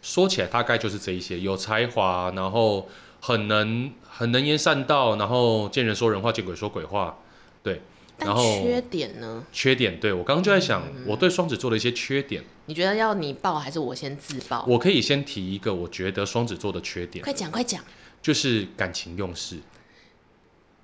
[0.02, 2.88] 说起来大概就是这一些：有才华，然后
[3.20, 7.18] 很能很能言善道，然后见人说人话，见鬼说鬼话。
[7.62, 7.82] 对，但
[8.26, 9.44] 然后缺点呢？
[9.52, 14.66] 缺点，对我刚刚就在想，嗯我对双子座的一些缺点，你觉得要你报还是我先自报？
[14.68, 17.84] 我可以先提一个，我觉得双子座的缺点快讲快讲！
[18.22, 19.58] 就是感情用事，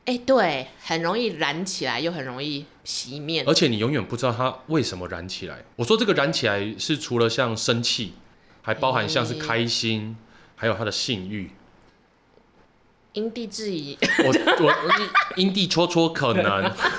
[0.05, 3.43] 哎、对，很容易燃起来，又很容易熄灭。
[3.45, 5.63] 而且你永远不知道它为什么燃起来。
[5.75, 8.13] 我说这个燃起来是除了像生气，
[8.63, 10.17] 还包含像是开心，
[10.55, 11.51] 还有他的性欲。
[13.13, 14.73] 因地制宜，我我
[15.35, 16.71] 因地戳戳可能，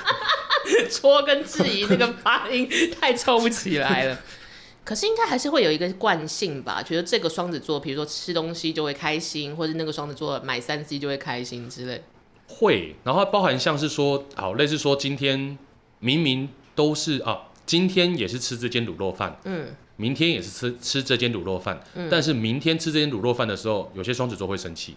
[0.89, 4.19] 戳跟质疑那个发音太凑不起来了。
[4.85, 12.03] 可是应该还是会有一个惯性吧，觉得这个双子座，比如说吃东西就会开心，或者那个双子座买三 C 就会开心之类。
[12.47, 15.57] 会，然后包含像是说，好类似说今天
[15.99, 21.79] 明明都是啊，今天也是吃这间卤肉饭，嗯，明天也是吃吃这间卤肉饭，
[22.09, 24.95] 但是明天吃这间卤肉饭的时候，有些双子座会生气。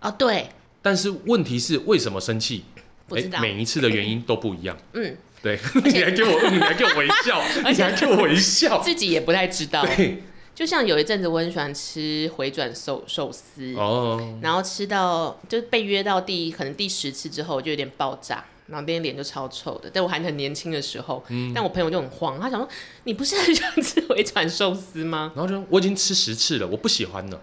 [0.00, 0.48] 哦，对，
[0.80, 2.64] 但是问题是为什么生气？
[3.08, 4.76] 不知道诶每一次的原因都不一样。
[4.94, 8.80] 嗯，对， 你还给我，你还给我微笑， 而且你还给我微笑。
[8.82, 9.84] 自己也不太知道。
[9.86, 10.22] 对，
[10.54, 19.90] 就像有一阵子我很喜欢吃回转寿寿司，哦，然后吃到就被约到第可能第十次之后，就有点爆炸，然后那天脸就超臭的。
[19.92, 22.68] 但我还很年轻的时候，嗯但我朋友就很慌，他想说
[23.04, 25.32] 你不是很喜欢吃回转寿司吗？
[25.36, 27.40] 然后就我已经吃十次了，我不喜欢了。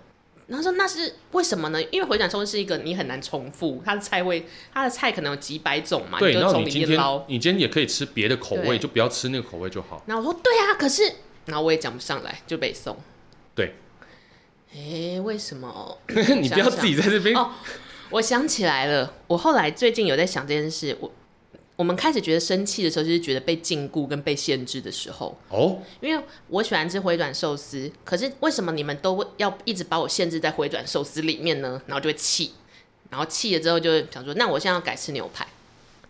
[0.48, 1.82] 然后说那是为什么呢？
[1.92, 7.24] 因为回转寿司是一个你很难重复，它的菜味，它的菜可能有几百种嘛，对，然就从里后你今天面捞。
[7.28, 10.04] 你今天也可以吃别的口味，就不要吃那个口味就好。
[10.06, 11.04] 然后我说对啊，可是，
[11.46, 12.98] 然后我也讲不上来，就被送。
[13.56, 13.76] 对，
[14.76, 15.98] 哎，为什么？
[16.42, 17.52] 你不要自己在这边哦
[18.10, 20.96] 我想起来了，我后来最近有在想这件事。
[21.00, 21.12] 我
[21.76, 25.36] 我们开始觉得生气的时候，就是觉得被禁锢跟被限制的时候。
[25.50, 31.82] 哦，因为我喜欢吃回转寿司，可是为什么你们都要一直把我限制在回转寿司里面呢？
[31.88, 32.54] 然后就会气，
[33.10, 35.48] 然后气了之后就会想说，那我现在要改吃牛排。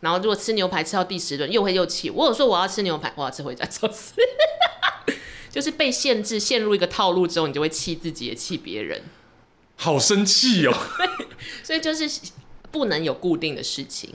[0.01, 2.09] 然后如果吃牛排吃到第十顿，又会又气。
[2.09, 4.13] 我有说我要吃牛排，我要吃回转寿司，
[5.49, 9.01] 就是被限制，陷入一个套路之后，你就会气自己，也气别人。
[9.77, 10.77] 好生气哦。
[11.63, 12.19] 所以就是
[12.69, 14.13] 不能有固定的事情。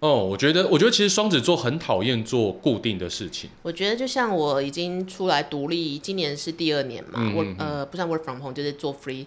[0.00, 3.50] 哦，我觉得，我觉得其实双子座很讨厌做固定的事情。
[3.62, 9.26] 我觉得就像我已经出来独立，今年是第二年嘛，我呃不算 work from home，就是做 free。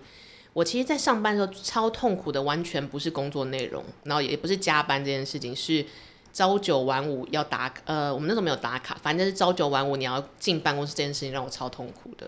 [0.53, 5.86] 我其实，在上班的时候超痛苦的，完全不是工作内容，然后也不是加班这件事情，是
[6.31, 7.81] 朝九晚五要打卡。
[7.86, 12.27] 呃，我们那时候没有打卡，反正是朝九晚五你要进办公室这件事情让我超痛苦的。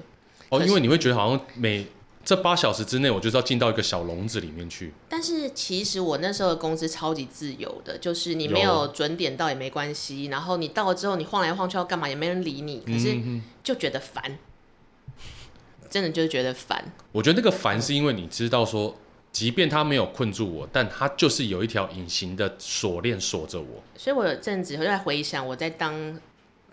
[0.49, 1.85] 哦，因为你会觉得好像每
[2.25, 4.91] 这八小时之内，我就是要进到一个小笼子里面去。
[5.07, 13.15] 但是其实我那时候的公司超级自由的，就是你没有有准点到也没关系，然后你到了之后你晃来晃去要干嘛也没人理你，可是
[13.63, 14.39] 就觉得烦，
[15.87, 16.83] 真的就是觉得烦。
[17.11, 18.97] 我觉得那个烦是因为你知道说
[19.31, 23.83] 即便他没有困住我，但他就是有一条隐形的锁链锁着我。
[23.95, 26.19] 所以我有阵子就在回想我在当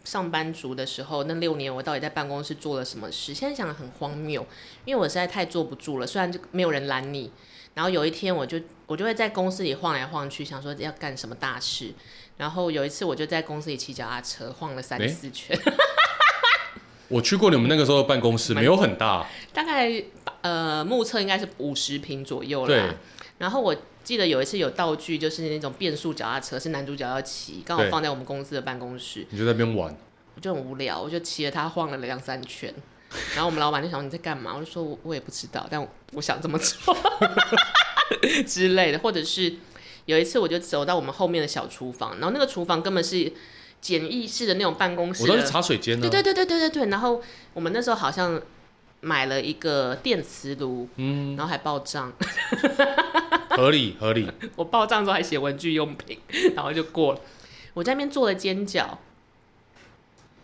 [0.05, 3.33] 上班族的时候，那六年我到底在办公室做了什么事？
[3.33, 4.47] 现在想的很荒谬，
[4.85, 6.07] 因为我实在太坐不住了。
[6.07, 7.31] 虽然就没有人拦你，
[7.75, 11.93] 然后有一天我就我就会在公司里晃来晃去，想说要干什么大事。
[12.39, 15.57] 然后有一次我就在公司里骑脚踏车晃了三四圈，
[17.09, 20.03] 我去过你们那个时候的办公室，没有很大，大概
[20.41, 22.95] 呃目测应该是五十平左右对啦。
[23.39, 29.27] 然后我记得有一次有道具，就是那种变速脚踏车，是男主角要骑，刚好放在我们公司的办公室。
[29.31, 29.97] 你就在那边玩。
[30.35, 32.73] 我就很无聊，我就骑着它晃了两三圈，
[33.35, 34.55] 然后我们老板就想你在干嘛？
[34.57, 36.97] 我就说我我也不知道，但我我想这么做
[38.47, 39.55] 之类的，或者是
[40.07, 43.31] 有一次我就走到我们后面的小厨房，然后那个厨房根本是
[43.83, 48.41] 简易式的那种办公室，我都是茶水间呢、对对对对对对对，然后我们那时候好像
[49.03, 52.11] 买了一个电磁炉，嗯，然后还报账，
[53.57, 54.31] 合理合理。
[54.57, 56.19] 我报账的时候还写文具用品，
[56.57, 57.21] 然后就过了。
[57.75, 58.87] 我在那边做了煎饺，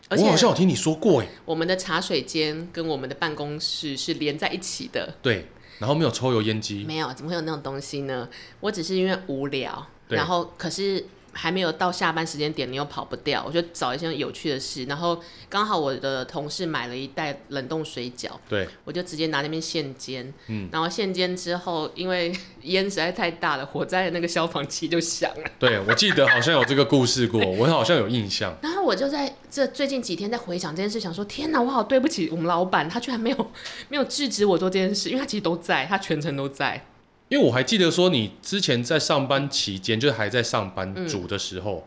[0.08, 5.14] 而且我好像有听你说过哎，我们的茶水间跟我们的办公室是连在一起的。
[5.20, 5.46] 对，
[5.78, 8.28] 然后没有抽油烟机，没有，怎么会有那种东西呢？
[8.60, 14.84] 我只是因为无聊，然后可是还没有到下班时间点，你又跑不掉，我就找一些有趣的事。
[14.84, 20.32] 然后刚好我的同事买了一袋冷冻水饺，对，我就直接拿那边现煎。
[20.48, 25.50] 嗯，然后现煎之后，因为烟实在太大了，火灾的那个消防器就响了。
[25.58, 28.56] 对我记得好像有这个故事过，我好像有印象。
[28.62, 33.50] 然后我就在这最近几天在回想这件事，想说天哪，我好对不起我们老板，他居然没有
[33.88, 36.84] 没有制止我做这件事，因为他其实都在，他全程都在。
[37.28, 41.86] 因为我还记得说，你之前在上班期间，就是还在上班嗯煮的时候，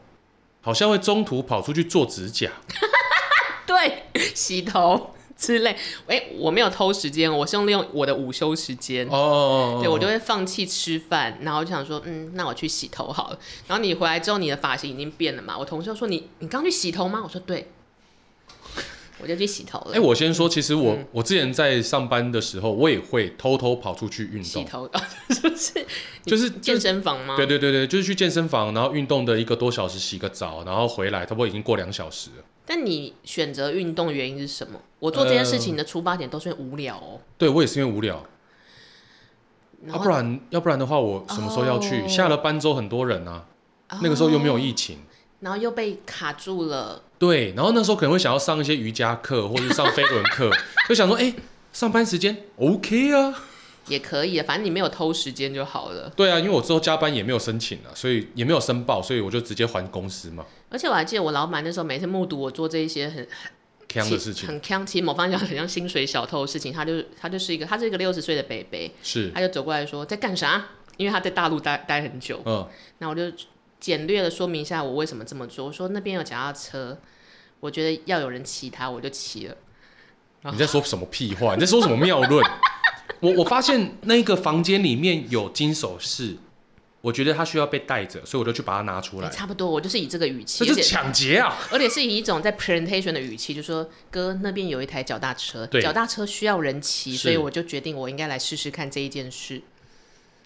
[0.61, 2.51] 好像会中途跑出去做指甲。
[3.65, 4.03] 对，
[4.35, 5.75] 洗头之类。
[6.07, 9.07] 哎、我没有偷时间，我是用利用我的午休时间。
[9.07, 13.39] 哦，对，我就会放弃吃饭，然后就想说，嗯，那我去洗头好了。
[13.67, 15.57] 然后你回来之后，你的发型已经变了嘛？
[15.57, 17.21] 我同事就说你，你刚去洗头吗？
[17.23, 17.71] 我说对，
[19.21, 19.91] 我就去洗头了。
[19.93, 24.89] 哎、我先说，其实我、嗯我之前在上班的时候，我也会偷偷跑出去运动，洗头
[25.29, 25.85] 是不是？
[26.25, 27.35] 就是健身房吗？
[27.35, 32.43] 对对对对，就是去健身房，然后运动的一个多小时，洗个澡，然后回来，差不多已经过两小时了。
[32.65, 34.79] 但你选择运动的原因是什么？
[34.99, 37.19] 我做这件事情的出发点都是因为无聊哦。
[37.37, 38.25] 对我也是因为无聊，要、
[39.87, 42.01] 然后不然要不然的话，我什么时候要去？
[42.01, 43.45] 哦下了班之后很多人啊，
[44.01, 44.99] 那个时候又没有疫情。
[45.41, 47.03] 然后又被卡住了。
[47.19, 50.49] 对，然后那时候可能会想要上一些瑜伽课，或者是上飞轮课，
[50.87, 51.33] 就想说，哎、
[51.73, 53.43] 上班时间 OK 啊。
[53.87, 56.07] 也可以啊，反正你没有偷时间就好了。
[56.15, 63.27] 对啊，因为我之后加班也没有申请啊，所以也没有申报，所以我就直接还公司嘛，而且我还记得我老板那时候每次目睹我做这一些很
[63.87, 70.63] 这样的事情很强，其实某方面讲很像薪水小偷的事情，他就他就是一个他是一个六十岁的北北，是，他就走过来说在干啥？
[70.97, 72.65] 因为他在大陆待待很久，嗯，
[72.99, 73.23] 那我就
[73.81, 75.65] 简略的说明一下我为什么这么做。
[75.65, 76.97] 我说那边有脚踏车，
[77.59, 79.57] 我觉得要有人骑它，我就骑了。
[80.43, 81.55] 你在说什么屁话？
[81.55, 82.45] 你在说什么谬论？
[83.19, 86.37] 我我发现那个房间里面有金首饰，
[87.01, 89.29] 我觉得它需要被带着，所以我就去把它拿出哎来。
[89.29, 91.55] 差不多，我就是以这个语气，这是抢劫啊！
[91.71, 99.61] 而且是以一种在 presentation 的语气，就说哥那边有一台脚踏车，对脚踏车需要人骑，所以我就决定我应该来试试看这一件事。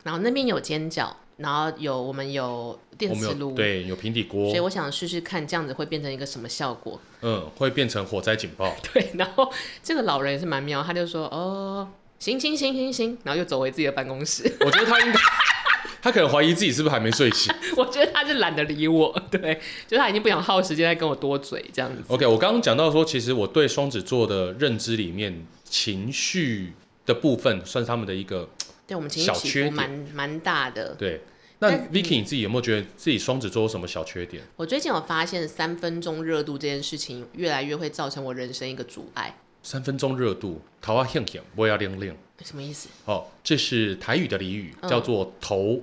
[0.03, 6.99] 然后那边有煎饺，然后有我们有电磁炉，对有平底锅所以，我想试试看这样子会变成一个什么效果。
[7.21, 8.73] 嗯，会变成火灾警报。
[8.93, 9.51] 对，然后
[9.83, 11.87] 这个老人也是蛮妙，他就说哦，
[12.19, 14.43] 行行行行行，然后又走回自己的办公室。
[14.61, 15.19] 我觉得他应该，
[16.01, 17.53] 他可能怀疑自己是不是还没睡醒。
[17.75, 19.55] 我觉得他是懒得理我，对，
[19.87, 22.01] 就是他已经不想耗时间再跟我多嘴这样子。
[22.07, 26.71] OK，我刚刚讲到说，其实我对双子座的认知里面，情绪
[27.05, 28.47] 的部分算是他们的一个
[28.87, 30.95] 对我们情绪小起伏蛮蛮大的。
[30.95, 31.21] 对。
[31.59, 34.43] 那 Vicky 你自己有没有觉得自己双子座有什么小缺点？
[34.57, 39.37] 我最近有发现，三分钟热度这件事情越来越会造成我人生一个阻碍。
[39.63, 42.15] 三分钟热度，头啊响响，不要亮亮。
[42.43, 42.89] 什么意思？
[43.05, 45.81] 哦，这是台语的俚语，嗯叫做头。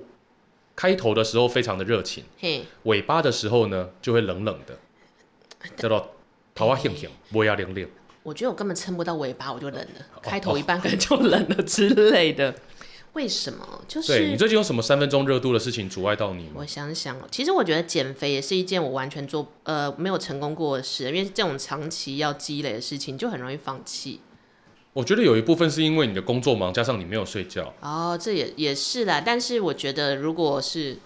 [0.75, 4.77] 开头的时候非常的热情，嘿，尾巴的时候呢就会冷冷的，
[5.77, 6.15] 叫做
[6.55, 7.87] 头啊响响，不要亮亮。
[8.23, 10.05] 我觉得我根本撑不到尾巴，我就冷了。
[10.15, 12.55] 哦开头一半可能就冷了之类的。
[13.13, 13.81] 为什么？
[13.87, 16.65] 就对你最近有什么三分钟热度的事情阻碍到你吗我？
[16.65, 24.19] 想想哦，其实我觉得减肥也是一件我完全做呃没有成功过的事，因为这种长期要积累的事情就很容易放弃。
[24.93, 27.73] 我觉得有一部分是因为你的工作忙，加上你没有睡觉。
[27.81, 30.97] 哦，这也也是啦，但是我觉得如果是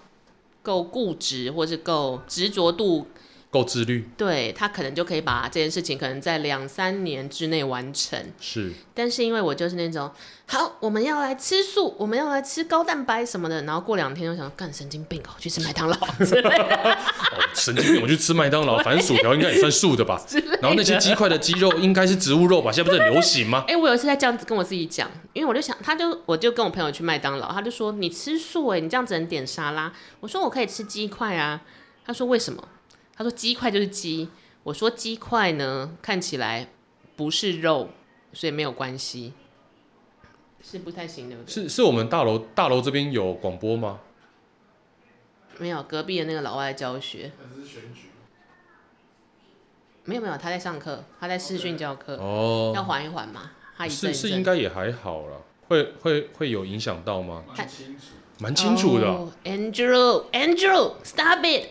[0.61, 3.07] 够固执，或是够执着度
[3.49, 8.19] 够自律，对他可能就可以把这件事情可能在两三年之内完成。
[8.41, 10.11] 是但是因为我就是那种，
[10.47, 16.75] 好，我们要来吃素，我们要来吃高蛋白什么的，然后过两天就想干神经病哦，去吃麦当劳之类的。
[16.75, 16.97] 哦，
[17.53, 18.01] 神经病！
[18.01, 20.21] 我去吃麦当劳， 反正薯条应该也算素的吧。
[20.61, 22.71] 然后那些鸡块的鸡肉应该是植物肉吧？
[22.71, 23.63] 现在不是很流行吗？
[23.69, 29.93] 哎、我有一次在这样子跟我自己讲，因为我就想，他就我就跟我朋友去麦当劳，他就说你吃素哎，你这样只能点沙拉。
[30.19, 31.61] 我说我可以吃鸡块啊，
[32.05, 32.61] 他说为什么？
[33.17, 34.29] 他说鸡块就是鸡。
[34.63, 36.67] 我说鸡块呢看起来
[37.15, 37.89] 不是肉，
[38.33, 39.31] 所以没有关系，
[40.61, 41.37] 是不太行的？
[41.47, 44.01] 是是我们大楼大楼这边有广播吗？
[45.57, 47.31] 没有，隔壁的那个老外教学。
[50.03, 53.51] 没有没有，他在上课，他在视讯教课，哦，要缓一缓嘛。
[53.77, 57.45] 他一阵一阵是是应该也还好了，会会会有影响到吗？
[57.55, 57.67] 蛮
[58.39, 61.69] 蛮清楚的，哦 Andrew Andrew stop it。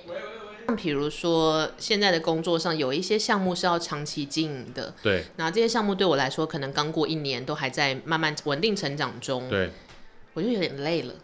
[0.75, 9.71] 比如说现在的工作上有一些项目是要长期经营的，对然后这些项目对我来说可能刚过一年，都还在慢慢稳定成长中，对，
[10.35, 11.15] 我就有点累了。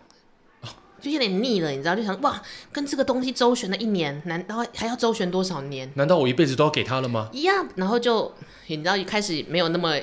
[1.00, 1.96] 就有点腻了，你知道？
[1.96, 2.40] 就想哇，
[2.70, 5.90] 跟这个东西周旋了一年，难道还要周旋多少年？
[5.96, 7.28] 难道我一辈子都要给他了吗？
[7.32, 8.32] 一样，然后就
[8.68, 9.96] 你知道，一开始没有那么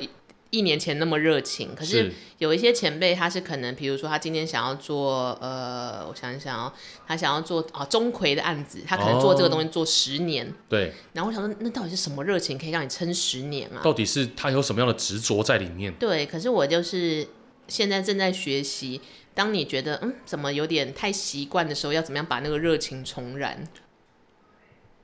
[0.52, 6.74] 一年前那么热情，可是有一些前辈他是可能，比如说他今天想要做呃，我想一想哦，
[7.08, 13.82] 他想要做啊钟馗的案子，他可能做这个东西做十年，对，然后我想说，那到底是什么热情可以让你撑十年啊？
[13.84, 15.94] 到底是他有什么样的执着在里面？
[16.00, 17.28] 对，可是我就是
[17.68, 19.00] 现在正在学习，
[19.36, 23.68] 当你觉得嗯怎么有点太习惯的时候，要怎么样把那个热情重燃？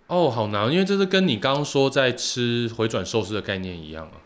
[0.08, 4.25] 哦，好难，因为这是跟你刚刚说在吃回转寿司的概念一样啊。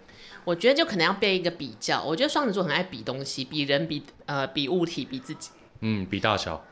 [0.49, 6.65] 我觉得就可能要被一个比较，我觉得双子座很爱比东西，比人，比呃比物体，比自己，嗯，比大小，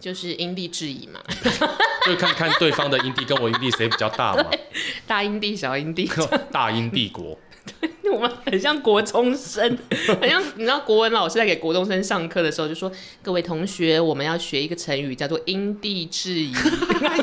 [0.00, 1.20] 就是因地制宜嘛，
[2.04, 4.50] 就看看对方的阴地跟我阴地谁比较大嘛。
[5.06, 6.10] 大阴地小阴地，
[6.50, 7.38] 大英帝国，
[8.12, 9.78] 我们很像国中生，
[10.20, 12.90] 很像你知道国文老师在给国中生上课的时候就说，
[13.22, 16.52] 各位同学，我们要学一个成语叫做因地制宜。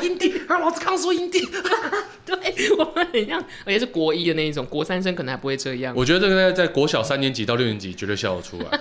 [0.02, 1.40] 阴蒂啊，老子刚说因地。
[2.24, 2.36] 对
[2.78, 5.92] 我们很像，而且是国一的那一种，国三生可能还不会这样。
[5.96, 8.80] 我觉得这个在在国小三年级到六年级绝对笑得出来。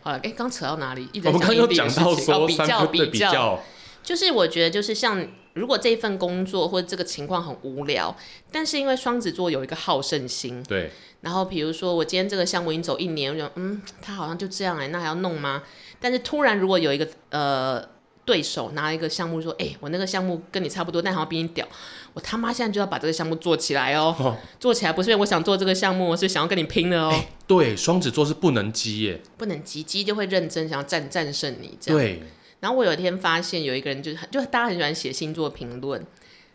[0.00, 1.08] 好了，哎，刚扯到哪里？
[1.12, 3.64] 一直我们刚刚讲讲到说比较比较，较，
[4.02, 5.26] 就是我觉得就是像
[5.56, 8.14] 如果这一份工作或者这个情况很无聊，
[8.52, 10.90] 但是因为双子座有一个好胜心，对
[11.22, 15.62] 然后比如说我今天这个项目已经走一年，我就嗯，他好像就这样哎、那还要弄吗？
[15.98, 17.82] 但是突然如果有一个呃
[18.26, 21.66] 对手拿一个项目说，哎、我那个项目跟你差不多，但好像比你屌，
[22.12, 29.20] 我他妈现在就要把这个项目做起来哦，哦做起来不是因为我想做这个项目，我是想要跟你拼的哦，对，双子座是不能激耶。
[29.38, 31.98] 不能急急就会认真想要战战胜你这样。
[31.98, 32.22] 对，
[32.66, 36.04] 然后我有一天发现有一个人就是就大家很喜欢写星座评论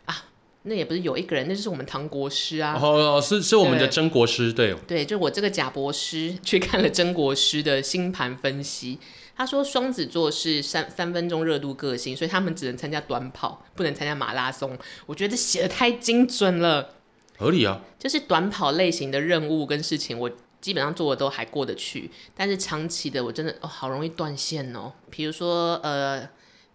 [0.04, 0.24] 啊，
[0.64, 2.78] 那也不是有一个人，那就是我们唐国师啊。
[2.78, 8.98] 哦，是是我们的对真国师，对，对，就我这个贾博士去看了曾国师的星盘分析，
[9.34, 14.76] 他说双子座是三三分钟热度个性，所以他们只能参加短跑，不能参加马拉松。
[15.06, 16.90] 我觉得这写的太精准了，
[17.38, 17.80] 合理啊。
[17.98, 20.30] 就是短跑类型的任务跟事情，我
[20.62, 24.90] 基本上做的都还过得去，但是长期的我真的哦好容易断线哦。
[25.10, 26.26] 比如说呃，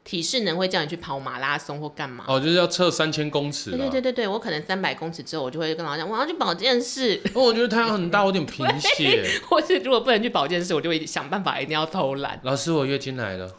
[0.03, 2.25] 体适能会叫你去跑马拉松或干嘛。
[2.27, 3.85] 哦，就是要测三千公尺对啦。
[3.85, 9.25] 对对对对，我可能三百公尺之后，我就会跟老师讲，我要去保健室，哦，我觉得太阳很大，我有点贫血。
[9.47, 13.49] 或是如果不能去保健室，我就会想办法一定要偷懒，老师，我月经来了。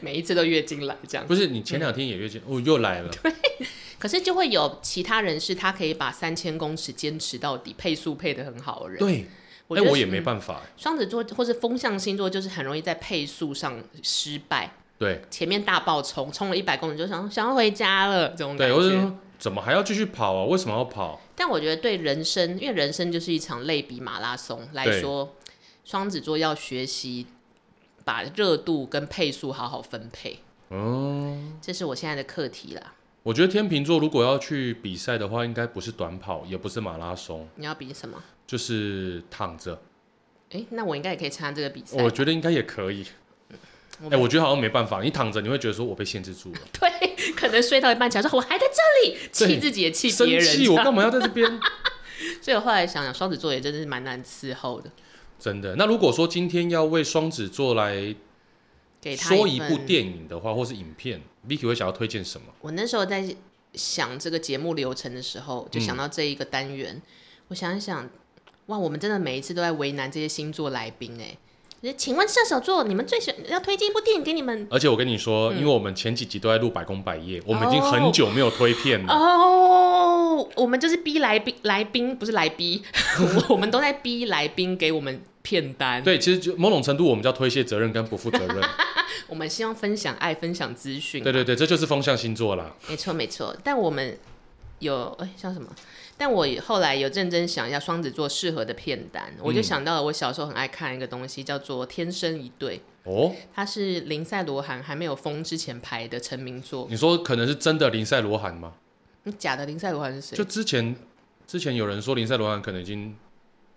[0.00, 1.24] 每一次都月经来这样。
[1.26, 3.10] 不是，你前两天也月经，哦，又来了。
[4.02, 8.98] 可是就会有其他人是他可以把三千公尺坚持到底，配速配的很好的人。
[8.98, 9.26] 对，哎，
[9.68, 10.60] 我觉得我也没嗯办法。
[10.76, 14.72] 双子座或是风象星座，就是很容易在配速上失败。
[14.98, 18.90] 对前面大爆冲，冲了一百公里就想想要回家了这种感对，我就。
[18.90, 20.44] 说怎么还要继续跑啊？
[20.46, 21.20] 为什么要跑？
[21.36, 25.36] 但我觉得对人生，因为人生就是一场类比马拉松来对说，
[25.84, 27.28] 双子座要学习
[28.04, 30.40] 把热度跟配速好好分配，
[30.70, 32.94] 嗯，这是我现在的课题啦。
[33.22, 38.22] 我觉得天秤座如果要去比赛的话，应该不是短跑，也不是马拉松，你要比什么？
[38.46, 39.80] 就是躺着。
[40.50, 42.02] 哎、那我应该也可以参加这个比赛。
[42.02, 43.06] 我觉得应该也可以。
[44.10, 50.44] 哎、我觉得好像没办法，你躺着你会觉得说我被限制住了， 对，可能睡到一半起来说我还在这里，对气自己也气生别人。
[50.44, 51.48] 气，我干嘛要在这边？
[52.42, 54.90] 所以我后来想想，双子座也真的是蛮难伺候的。
[55.38, 55.76] 真的。
[55.76, 58.14] 那如果说今天要为双子座来
[59.02, 62.46] 给他说一部份电影的话，或是影片，Vicky 会想要推荐什么？
[62.60, 63.34] 我那时候在
[63.74, 67.02] 想这个节目流程的时候，就嗯想到这一个单元。
[67.48, 68.08] 我想一想，
[68.66, 71.36] 哇，我们真的每一次都在为难这些星座来宾哎。
[71.82, 79.12] 就是请问射手座，你们最喜欢要推荐一部电影给你们而且我跟你说，嗯因为我们前几集都在录百工百业，我们已经很久没有推片了。
[79.12, 80.48] 哦。
[80.54, 82.82] 我们就是逼来宾，来宾不是来逼，
[83.50, 86.02] 我们都在逼来宾给我们片单。
[86.02, 88.60] 对，其实就某种程度，我们叫推卸责任跟不负责任。
[89.28, 91.22] 我们希望分享爱，分享资讯。
[91.22, 92.74] 对对对，这就是风象星座啦。
[92.88, 94.18] 没错没错，但我们
[94.78, 95.68] 有哎、像什么？
[96.18, 106.86] 但我后来有认真想一下双子座适合的片单，我就嗯想到了我小时候很爱看一个东西，叫做《天生一对》，哦，它是林赛罗韩还没有封之前拍的成名作。
[106.90, 108.74] 你说可能是真的林赛罗韩吗？
[109.24, 110.36] 你假的林赛罗韩是谁？
[110.36, 110.94] 就之前
[111.46, 113.16] 之前有人说林赛罗韩可能已经，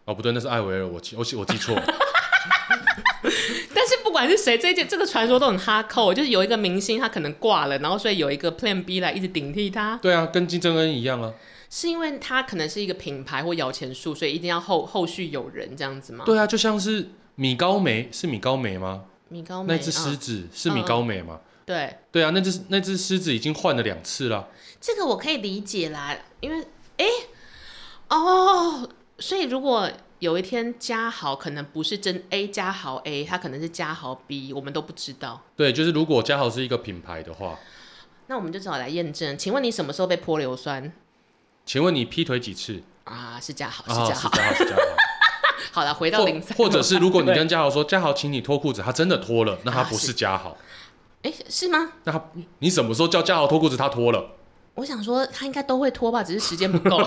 [0.06, 1.84] 哦不对，那是艾维尔，我记我记我记错了。
[3.74, 11.34] 但是不管是谁，这件这个传说都很哈扣，就是有一个明星他可能挂了，然后所以有一个 Plan B 来一直顶替他，对啊，跟金正恩一样啊。
[11.70, 16.24] 是因为他可能是一个品牌或摇钱树，所以一定要后后续有人这样子吗？
[16.26, 19.06] 对啊，就像是米高梅是米高梅吗？
[19.30, 21.39] 米高梅那只狮嗯子是米高梅吗？
[21.66, 24.47] 对，对啊，那只那只狮子已经换了两次了。
[24.80, 26.66] 这个我可以理解啦，因为
[26.97, 27.06] 哎、
[28.10, 28.88] 哦，
[29.20, 29.89] 所以如果
[30.20, 35.41] 有一天嘉豪可能不是真 A 嘉豪 A，他可能是嘉豪 B，我们都不知道。
[35.55, 37.57] 对，就是如果嘉豪是一个品牌的话，
[38.28, 39.38] 那我们就只好来验证。
[39.38, 40.91] 请问你什么时候被泼硫酸
[41.66, 42.82] 请问你劈腿几次？
[43.03, 43.39] 啊？
[43.41, 44.30] 是嘉豪，啊，是嘉豪。
[44.30, 44.82] 是嘉豪，是嘉豪。
[45.72, 50.55] 好了，回到零三，或或者是如果你 跟嘉豪说嘉豪，请你脱裤子，他真的脱了，那他啊不是嘉豪。
[51.24, 51.91] 哎、是吗？
[52.03, 52.24] 那他
[52.59, 54.32] 你什么时候叫嘉豪脱裤子，他脱了？
[54.76, 56.97] 我想说他应该都会脱吧，只是时间不够。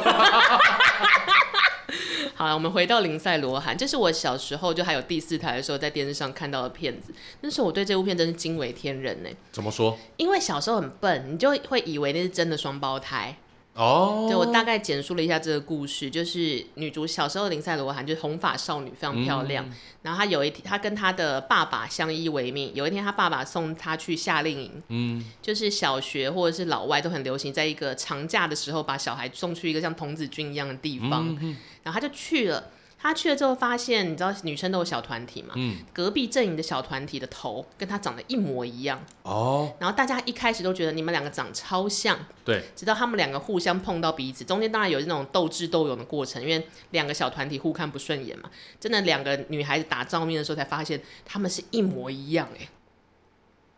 [2.38, 7.12] 好了，我们回到林赛罗韩，这是我小时候就还有第四台的时候在电视上看到的片子。
[7.40, 9.98] 那时候我对这部片真是惊为天人呢，怎么说？
[10.18, 13.36] 因为小时候很笨，你就会以为那是真的双胞胎。
[13.74, 19.64] 哦，对我大概简述了一下这个故事，就是女主小时候林赛罗韩就是红发少女，非常漂亮。
[19.66, 22.72] 嗯然后她有一天，她跟她的爸爸相依为命。
[22.72, 31.56] 有一天，她爸爸送她去夏令营，嗯，就是小学或者是老外都很流行，在一个长假的时候把小孩送去一个像童子军一样的地方，嗯
[31.88, 32.70] 然后他就去了。
[33.00, 35.54] 他去了之后发现，你知道女生都有小团体嘛？
[35.54, 48.50] 嗯隔壁阵营的小团体的头跟他长得一模一样，哦，然后大家一开始都觉得你们两个长超像，对，直到他们两个互相碰到彼此，中间当然有那种斗智斗勇的过程，因为两个小团体互看不顺眼嘛。
[48.80, 52.68] 真的两个女孩子打照面的时候才发现他们是一模一样哎、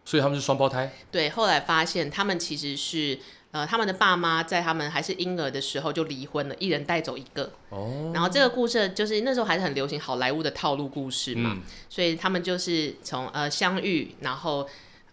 [0.06, 0.90] 所以他们是双胞胎。
[1.10, 3.18] 对，后来发现他们其实是
[3.52, 7.52] 呃，他们的爸妈在他们还是婴儿的时候就离婚了，一人带走一个。
[7.70, 14.68] 哦，然后这个故事就是那时候还是很流行好莱坞的套路故事嘛，嗯，所以他们就是从呃相遇，然后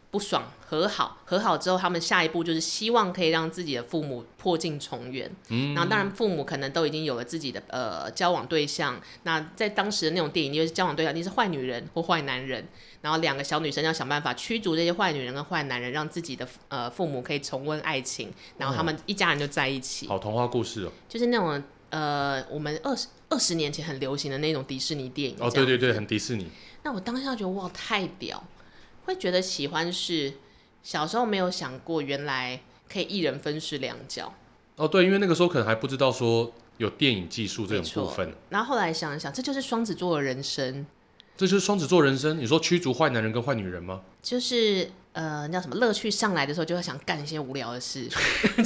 [0.10, 5.30] 不爽和好，和好之后，他们下一步就是希望可以让自己的父母破镜重圆。
[5.50, 12.66] 嗯，然后当然父母可能都已经有了自己的呃交往对象，那在当时的那种电影，因为交往对象一定是坏女人或坏男人，
[13.02, 20.92] 然后两个小女生要想办法驱逐这些坏女人跟坏男人，让自己的呃父母可以重温爱情，然后他们一家人就在一起，好童话故事哦。
[21.10, 25.36] 就是那种呃我们二十二十年前很流行的那种迪士尼电影。
[25.40, 26.48] 哦，对对对，很迪士尼。
[26.84, 28.42] 那我当下觉得哇太屌，
[29.08, 30.34] 会觉得喜欢是
[30.84, 32.60] 小时候没有想过，原来
[32.92, 34.34] 可以一人分饰两角。
[34.76, 40.86] 哦，对，因为那个时候可能还不知道说有电影技术这种部分，然后后来想一想，这就是双子座的人生，
[41.38, 42.38] 这就是双子座人生。
[42.38, 44.02] 你说驱逐坏男人跟坏女人吗？
[44.22, 48.10] 就是呃叫什么乐趣上来的时候，就会想干一些无聊的事，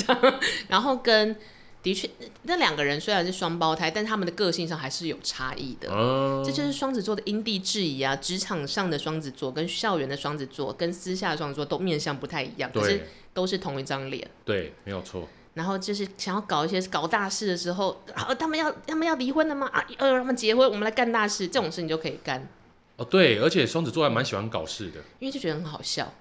[0.67, 1.35] 然后跟
[1.84, 2.09] 的确
[2.43, 5.91] 那两个人虽然是双胞胎，但他们的个性上还是有差异的。
[5.91, 8.15] 哦，这就是双子座的因地制宜啊！
[8.15, 14.29] 职场上的双子座跟校园的双子座跟私下的双子座都面相不太一样，可是都是同一张脸。
[14.45, 15.27] 对，没有错。
[15.53, 19.67] 然后就是想要搞一些搞大事的时候，啊，他们要他们要离婚了吗？
[19.73, 22.47] 啊，呃，他们结婚，我们来干大事，这种事你就可以干，
[22.95, 25.01] 哦，对，而且双子座还蛮喜欢搞事的。
[25.19, 26.13] 因为就觉得很好笑。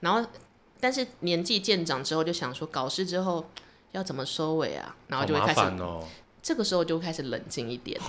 [0.00, 0.28] 然后，
[0.80, 3.48] 但是年纪渐长之后，就想说搞事之后
[3.92, 4.96] 要怎么收尾啊？
[5.08, 5.60] 然后就会好开始。
[6.42, 8.00] 这个时候就开始冷静一点。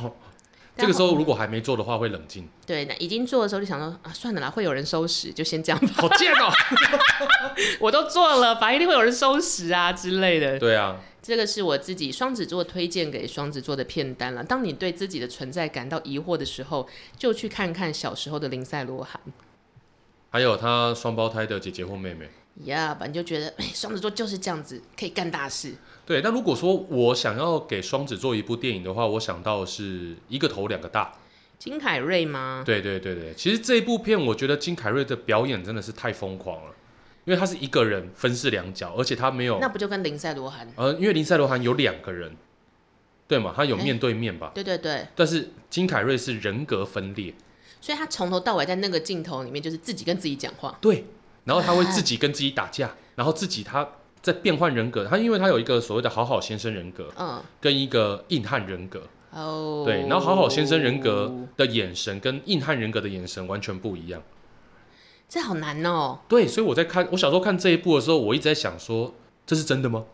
[0.75, 2.49] 这个时候候如果还没做的话，会冷静。
[2.65, 5.93] 对，那已经做的时候就想说啊，算了啦，会有人收拾，就先这样吧。
[5.97, 6.51] 好贱哦。
[7.79, 10.57] 我都做了，反正一定会有人收拾啊之类的。
[10.57, 14.43] 对啊，这个是我自己双子座推荐给双子座的片单了。
[14.43, 16.87] 当你对自己的存在感到疑惑的时候，
[17.19, 19.21] 就去看看小时候的林赛罗韩。
[20.31, 22.31] 还有他双胞胎的姐姐或妹妹。
[22.65, 25.73] 呀吧，你就觉得哎，双子座就是这样子，可以干大事。
[26.05, 31.13] 对，那如果说我想要给双子座一部电影的话，我想到是一个头两个大。
[31.57, 32.61] 金凯瑞吗？
[32.65, 36.73] 对对对对，其实这一部片我觉得金凯瑞的表演真的是太疯狂了，
[37.23, 40.69] 因为他是一个人分饰两角，而且他没有那不就跟林赛罗韩？
[40.75, 42.35] 呃，因为林赛罗韩有两个人，
[43.29, 47.33] 对嘛，他有面对面吧，对对对，但是金凯瑞是人格分裂，
[47.79, 50.77] 所以他从头到尾在那个镜头里面就是自己跟自己讲话。
[50.81, 51.05] 对，
[51.45, 53.87] 然后他会自己跟自己打架，然后自己他
[54.21, 64.21] 在变换人格，他因为他有一个所谓的好好先生人格，嗯，跟一个硬汉人格，哦，对，然后好好先生人格的眼神跟硬汉人格的眼神完全不一样。
[65.27, 66.19] 这好难哦。
[66.27, 69.15] 对，所以我在看我小时候看这一部的时候，我一直在想说，
[69.45, 70.05] 这是真的吗？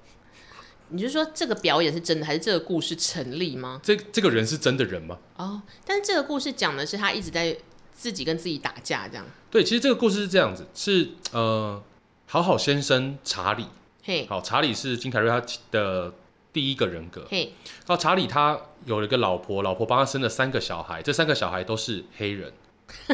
[0.91, 3.79] 你就说这个表演是真的，还是这个故事成立吗？
[3.83, 5.19] 这这个人是真的人吗？
[5.35, 7.55] 哦，但是这个故事讲的是他一直在
[7.99, 9.25] 自己跟自己打架，这样。
[9.51, 11.83] 对，其实这个故事是这样子，是呃，
[12.27, 13.65] 好好先生查理，
[14.01, 16.13] 嘿，好，查理是金凯瑞他的
[16.53, 17.27] 第一个人格。
[17.29, 17.51] 嘿，
[17.85, 22.53] 然后查理他有了一个老婆，老婆帮他生了三个小孩，这三个小孩都是黑人、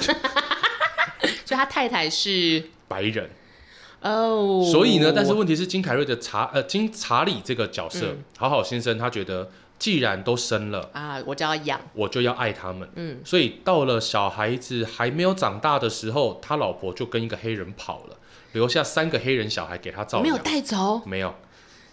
[1.44, 3.32] 所以他太太是白人。
[4.02, 12.90] 哦，所以呢，但是问题是金凯瑞的查呃金查理这个角色，嗯好好先生他觉得既然都生了，啊，我就要养，我就要爱他们。
[12.96, 18.18] 嗯，所以到了小孩子还没有长大的时候，他老婆就跟一个黑人跑了，
[18.54, 20.44] 留下三个黑人小孩给他照没有养。
[20.44, 21.36] 带走，没有，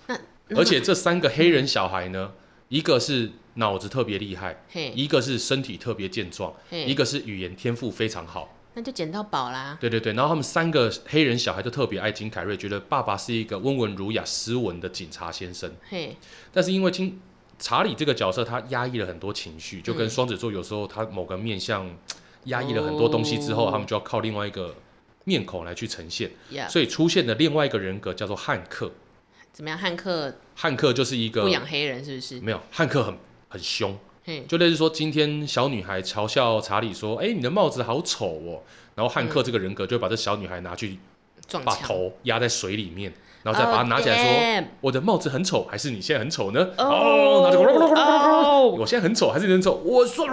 [0.07, 0.19] 那
[0.57, 2.33] 而且这三个黑人小孩呢，
[2.69, 6.85] 一个是脑子特别厉害，嘿，一个是身体特别健壮，嘿。
[6.85, 8.57] 一个是语言天赋非常好。
[8.75, 15.71] 那就捡到宝啦，对对对，然后他们三个黑人小孩都特别爱金凯瑞，觉得爸爸是一个温文儒雅、斯文的警察先生。
[15.91, 16.17] 嘿，
[16.51, 17.21] 但是因为金
[17.63, 21.89] 查理这个角色，他压抑了很多情绪，就跟嗯双子座有时候他某个面相
[22.47, 23.71] 压抑了很多东西之后，哦。
[23.71, 24.75] 他们就要靠另外一个
[25.25, 28.91] 面孔来去呈现，呀，所以出现的另外一个人格叫做汉克。
[29.53, 29.79] 怎么样？
[29.79, 32.41] 汉克汉克就是一个不养黑人是不是？
[32.41, 33.17] 没有汉克很
[33.49, 38.63] 很凶，嘿，就类似说今天小女孩嘲笑查理说：“哎、你的帽子好丑哦。”
[38.97, 40.99] 然后汉克这个人格就会把这小女孩拿去
[41.65, 44.25] 把头压在水里面，然后再把它拿起来说
[44.61, 49.75] ：“说，我的帽子很丑，还是你现在很丑呢？”哦哦，拿着哦，我现在很丑，还是你很丑？
[49.85, 50.27] 我说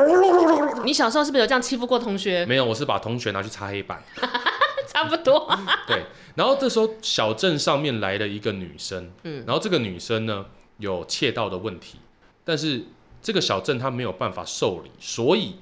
[0.84, 2.46] 你小时候是不是有这样欺负过同学？
[2.46, 4.04] 没有，我是把同学拿去擦黑板。
[4.92, 5.48] 差不多，
[5.86, 6.04] 对，
[6.36, 10.48] 然后这时候小镇上面来了一个女生，嗯然后这个女生呢
[10.78, 12.00] 有窃盗的问题，
[12.44, 12.84] 但是
[13.22, 15.58] 这个小镇她没有办法受理，所以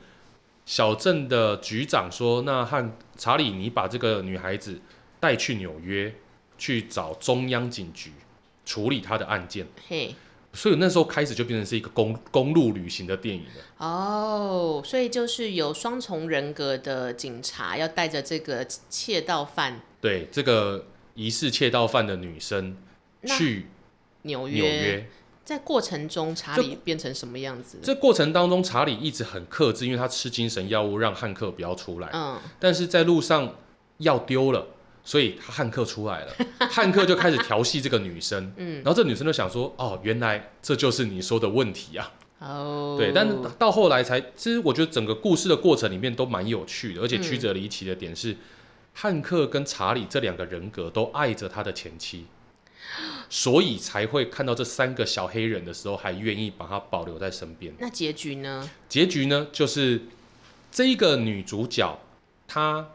[0.65, 4.79] 小镇的局长说：“那和查理，你把这个女孩子
[5.19, 6.15] 带去纽约，
[6.57, 8.11] 去找中央警局
[8.65, 10.15] 处理他的案件。”嘿，
[10.53, 13.85] 所以那时候开始就变成是一个公公路旅行的电影了。
[13.85, 22.75] 哦，所以就是有双重人格的警察要带着这个窃盗犯对，这个疑似窃盗犯的女生
[23.25, 23.67] 去
[24.23, 25.09] 纽约纽约。
[25.43, 27.79] 在过程中，查理变成什么样子？
[27.81, 32.09] 这过程当中，查理一直很克制，因为他吃精神药物，让汉克不要出来。
[32.11, 33.55] 嗯，但是在路上
[33.99, 34.67] 药丢了，
[35.07, 36.35] 所以他汉克出来了，
[36.69, 38.51] 汉克就开始调戏这个女生。
[38.57, 42.11] 嗯然后这女生就想说：“哦，原来这就是你说的问题啊。
[42.39, 48.35] 哦，对，但是到后来才，其实我觉得整个故事的过程里面都蛮有趣的，而且嗯曲折离奇的点是，
[48.95, 52.25] 汉克跟查理这两个人格都爱着他的前妻。
[53.29, 57.73] 所以才会看到这三个小黑人的时候，还愿意把他保留在身边。
[57.79, 58.69] 那结局呢？
[58.89, 60.01] 结局呢，就是
[60.69, 61.97] 这一个女主角，
[62.45, 62.89] 她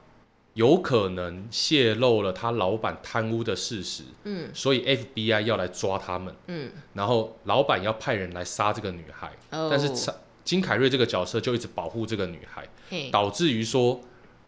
[0.54, 4.50] 有可能泄露了他老板贪污的事实，嗯。
[4.52, 10.12] 所以 FBI 要来抓他们，嗯，然后老板要派人来杀这个女孩，哦，但是查
[10.44, 14.00] 金凯瑞这个角色就一直保护这个女孩，嘿，导致于说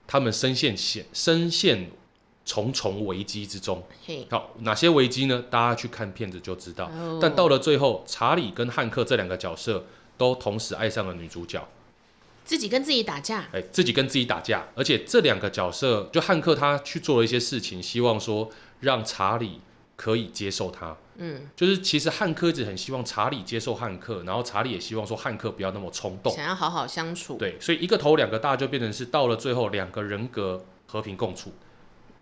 [0.07, 1.90] 他们深陷险深陷
[2.44, 3.82] 重重危机之中。
[4.05, 5.44] 嘿，好，哪些危机呢？
[5.48, 6.86] 大家去看片子就知道。
[6.86, 7.18] 哦。
[7.22, 9.86] 但到了最后，查理跟汉克这两个角色
[10.18, 11.66] 都同时爱上了女主角。
[12.45, 19.61] 自己跟自己打架，哎，自己跟自己打架，而且这两个角色，就汉克他去做了一些事情，希望说让查理
[19.97, 20.97] 可以接受他。
[21.16, 26.34] 嗯，就是其实汉克一直很希望查理接受汉克，然后查理也希望说汉克不要那么冲动。
[26.34, 31.53] 想要好好相处，对，所以一个头两个大就变成是到了最后两个人格和平共处，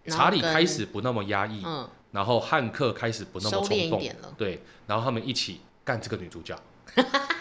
[0.07, 4.03] 查理开始不那么压抑，嗯然后汉克开始不那么冲动。
[4.37, 6.55] 对，然后他们一起干这个女主角。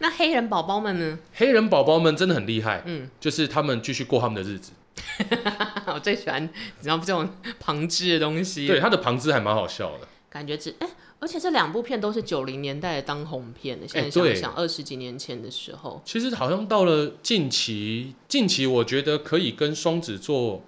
[0.00, 1.18] 那黑人宝宝们呢？
[1.34, 4.72] 黑人宝宝们真的很厉害，嗯，就是他们继续过他们的日子。
[5.86, 7.28] 我最喜欢你知道这种
[7.60, 10.08] 旁支的东西，对，，他的旁支还蛮好笑的。
[10.28, 10.88] 感觉只哎、
[11.20, 20.62] 而且这两部片都是九零年代的当红片的，现在想想，二十几年前的时候，其实好像到了近期，近期我觉得可以跟双子座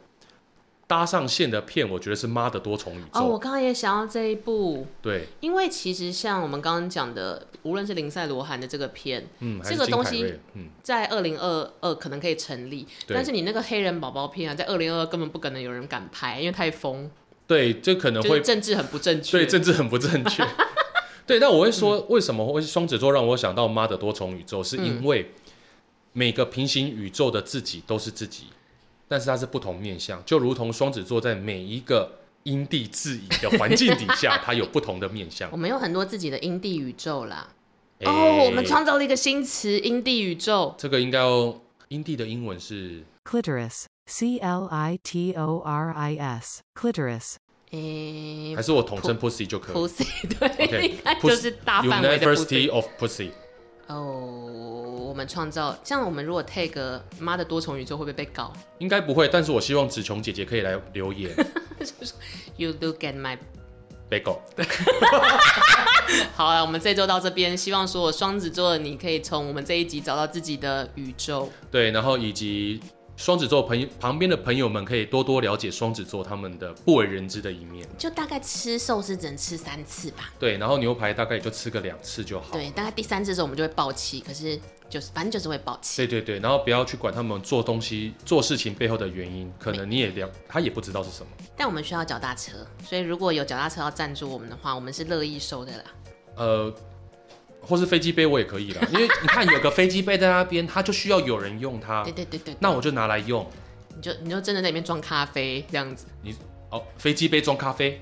[0.91, 10.35] 搭上线的片，我觉得是《妈的多重宇宙》哦，我刚刚也想要这一部，对，因为其实像我们刚刚讲的，无论是林赛罗韩的这个片，嗯，这个东西
[10.83, 13.15] 在二零二二可能可以成立，对。
[13.15, 17.09] 但是你那个黑人宝宝片啊，在二零二二根本不可能有人敢拍，因为太疯，
[17.47, 19.39] 对，这可能会就是政治很不正确。
[19.39, 20.45] 对政治很不正确。
[21.25, 25.31] 对，但 我会说，为什么会双子座让我想到《妈的多重宇宙》，是因为
[26.13, 28.47] 每个平行宇宙的自己都是自己，
[29.11, 32.09] 但是它是不同面相，就如同双子座在每一个
[32.45, 35.57] 因地制宜的环境底下，它有不同的面相 我。
[35.57, 37.49] 们有很多自己的因地宇宙啦。
[37.99, 40.73] 哎哦，我们创造了一个新词——因地宇宙。
[40.79, 47.35] 这个应该要因地的英文是 clitoris, C L I T O R I S, clitoris.
[47.73, 49.77] 诶还是我统称 pussy 就可以。
[49.77, 50.07] ，pussy，
[50.39, 53.31] 对 OK，应该就是大范围的 University of Pussy。
[53.89, 54.80] 哦，
[55.11, 61.35] 我们创造，像我们如果 take 妈的多重宇宙，会不会被告应该不会，但是我希望子琼姐姐可以来留言。
[62.57, 63.37] You look at my
[64.09, 64.41] 被狗，
[66.37, 71.51] 好了，我们这周到这边，希望所有双子座的你可以从我们这一集找到自己的宇宙。
[71.73, 72.81] 对，然后以及
[73.17, 77.87] 双子座朋友旁边的朋友们可以多多了解双子座他们的不为人知的一面。
[77.99, 80.33] 就大概吃寿司只能吃三次吧。
[80.39, 82.53] 对，然后牛排大概也就吃个两次就好。
[82.53, 84.59] 对，大概第三次的时候我们就会爆气，可是
[84.91, 85.97] 就是反正就是会爆气。
[85.99, 91.33] 对对对，然后不要去管他们做东西、做事情背后的原因，可能你也了，他也不知道是什么。
[91.57, 95.85] 但我们需要脚踏车，所以如果有脚踏车要赞助我们的话，我们是乐意收的啦。
[96.37, 96.75] 呃，
[97.63, 103.47] 或是飞机杯我也可以啦，因为你看有个飞机杯在那边，它就需要有人用它 对，对对对，那我就拿来用。
[103.95, 106.35] 你就你就真的在里面装咖啡这样子，你
[106.71, 108.01] 哦，飞机杯装咖啡，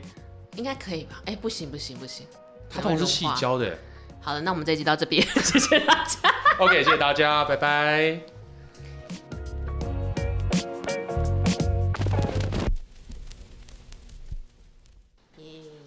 [0.57, 1.21] 应该可以吧？
[1.27, 2.27] 哎、不行不行不行，
[2.71, 3.27] 它通常是细。
[3.37, 3.77] 胶的。
[4.29, 6.31] 好了，那我们这一集到这边， 谢谢大家。
[6.59, 8.21] OK，谢谢大家，拜拜。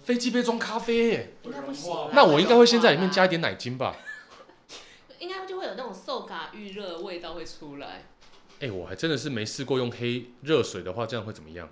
[0.02, 3.94] 飞机杯装咖啡耶，应该不行，那我应该会先在里面加一点奶精吧？
[5.20, 8.06] 应该就会有那种受嘎预热的味道会出来。
[8.58, 11.68] 哎、我还真的是没试过用黑热水的话，这样会怎么样？